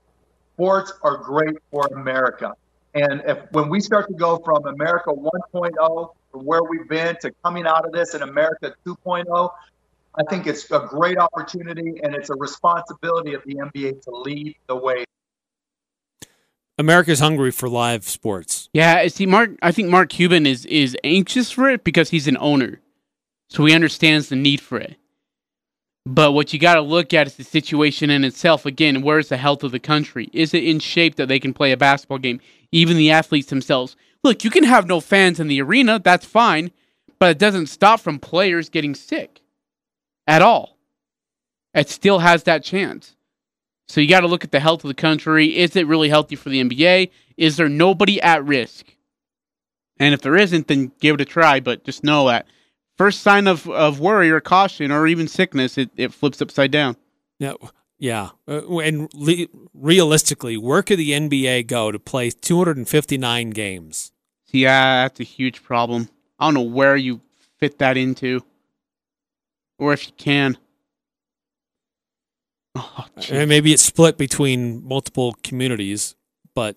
[0.55, 2.55] sports are great for America.
[2.95, 7.31] And if when we start to go from America 1.0, from where we've been, to
[7.45, 9.51] coming out of this in America 2.0,
[10.19, 14.57] I think it's a great opportunity and it's a responsibility of the NBA to lead
[14.67, 15.05] the way.
[16.79, 18.69] America's hungry for live sports.
[18.73, 19.51] yeah, see, Mark.
[19.63, 22.81] I think Mark Cuban is is anxious for it because he's an owner,
[23.49, 24.97] so he understands the need for it.
[26.05, 28.65] But what you got to look at is the situation in itself.
[28.65, 30.31] Again, where's the health of the country?
[30.33, 32.41] Is it in shape that they can play a basketball game?
[32.71, 33.97] Even the athletes themselves.
[34.23, 35.99] Look, you can have no fans in the arena.
[35.99, 36.71] That's fine,
[37.19, 39.41] but it doesn't stop from players getting sick
[40.29, 40.79] at all.
[41.75, 43.16] It still has that chance.
[43.89, 45.57] So you got to look at the health of the country.
[45.57, 47.11] Is it really healthy for the NBA?
[47.37, 48.87] Is there nobody at risk?
[49.99, 51.61] And if there isn't, then give it a try.
[51.61, 52.47] But just know that
[52.97, 56.97] first sign of, of worry or caution or even sickness, it, it flips upside down.
[57.39, 57.55] Yeah,
[57.99, 58.31] yeah.
[58.49, 64.13] Uh, and le- realistically, where could the NBA go to play 259 games?
[64.49, 66.09] Yeah, that's a huge problem.
[66.39, 67.21] I don't know where you
[67.59, 68.43] fit that into,
[69.79, 70.59] or if you can.
[72.77, 76.15] Oh, And maybe it's split between multiple communities,
[76.55, 76.77] but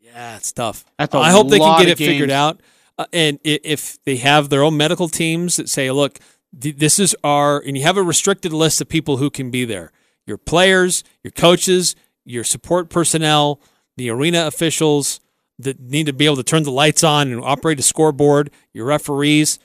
[0.00, 0.84] yeah, it's tough.
[0.98, 2.60] I hope they can get it of figured out.
[2.98, 6.18] Uh, and if they have their own medical teams that say, look,
[6.52, 9.92] this is our, and you have a restricted list of people who can be there
[10.26, 11.94] your players, your coaches,
[12.24, 13.60] your support personnel,
[13.96, 15.20] the arena officials
[15.58, 18.86] that need to be able to turn the lights on and operate a scoreboard, your
[18.86, 19.58] referees,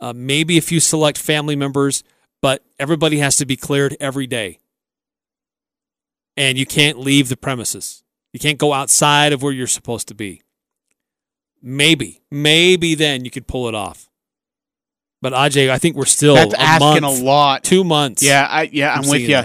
[0.00, 2.04] uh, maybe a few select family members,
[2.42, 4.58] but everybody has to be cleared every day.
[6.36, 8.02] And you can't leave the premises.
[8.32, 10.42] You can't go outside of where you're supposed to be.
[11.62, 14.08] Maybe, maybe then you could pull it off.
[15.20, 17.62] But Aj, I think we're still that's a asking month, a lot.
[17.62, 18.24] two months.
[18.24, 19.36] Yeah, I yeah, I'm with you.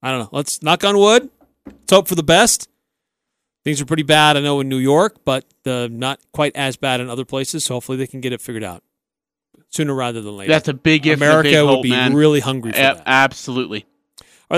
[0.00, 0.28] I don't know.
[0.30, 1.28] Let's knock on wood.
[1.66, 2.68] Let's hope for the best.
[3.64, 7.00] Things are pretty bad, I know, in New York, but uh, not quite as bad
[7.00, 7.64] in other places.
[7.64, 8.84] So hopefully they can get it figured out
[9.72, 10.52] sooner rather than later.
[10.52, 12.14] That's a big if America big would be man.
[12.14, 13.02] really hungry for A- that.
[13.06, 13.86] absolutely.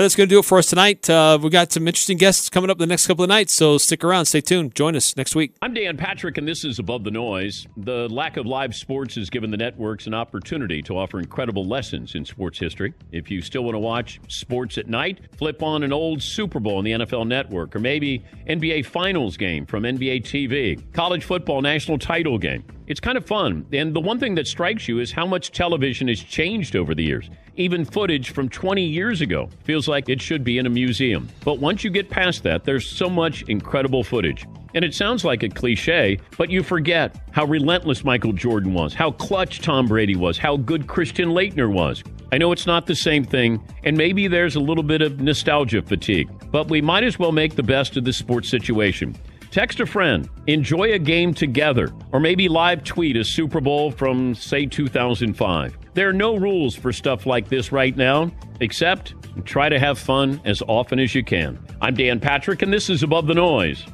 [0.03, 1.09] That's going to do it for us tonight.
[1.09, 4.03] Uh, we got some interesting guests coming up the next couple of nights, so stick
[4.03, 5.55] around, stay tuned, join us next week.
[5.61, 7.65] I'm Dan Patrick, and this is Above the Noise.
[7.77, 12.13] The lack of live sports has given the networks an opportunity to offer incredible lessons
[12.13, 12.93] in sports history.
[13.13, 16.79] If you still want to watch sports at night, flip on an old Super Bowl
[16.79, 21.99] on the NFL Network, or maybe NBA Finals game from NBA TV, college football national
[21.99, 22.65] title game.
[22.87, 23.65] It's kind of fun.
[23.73, 27.03] And the one thing that strikes you is how much television has changed over the
[27.03, 27.29] years.
[27.55, 31.27] Even footage from 20 years ago feels like it should be in a museum.
[31.43, 34.45] But once you get past that, there's so much incredible footage.
[34.73, 39.11] And it sounds like a cliche, but you forget how relentless Michael Jordan was, how
[39.11, 42.03] clutch Tom Brady was, how good Christian Laettner was.
[42.31, 45.81] I know it's not the same thing, and maybe there's a little bit of nostalgia
[45.81, 49.15] fatigue, but we might as well make the best of this sports situation.
[49.51, 54.35] Text a friend, enjoy a game together, or maybe live tweet a Super Bowl from,
[54.35, 55.77] say, 2005.
[55.95, 58.29] There are no rules for stuff like this right now,
[58.59, 59.13] except
[59.45, 61.57] try to have fun as often as you can.
[61.81, 63.85] I'm Dan Patrick, and this is Above the Noise.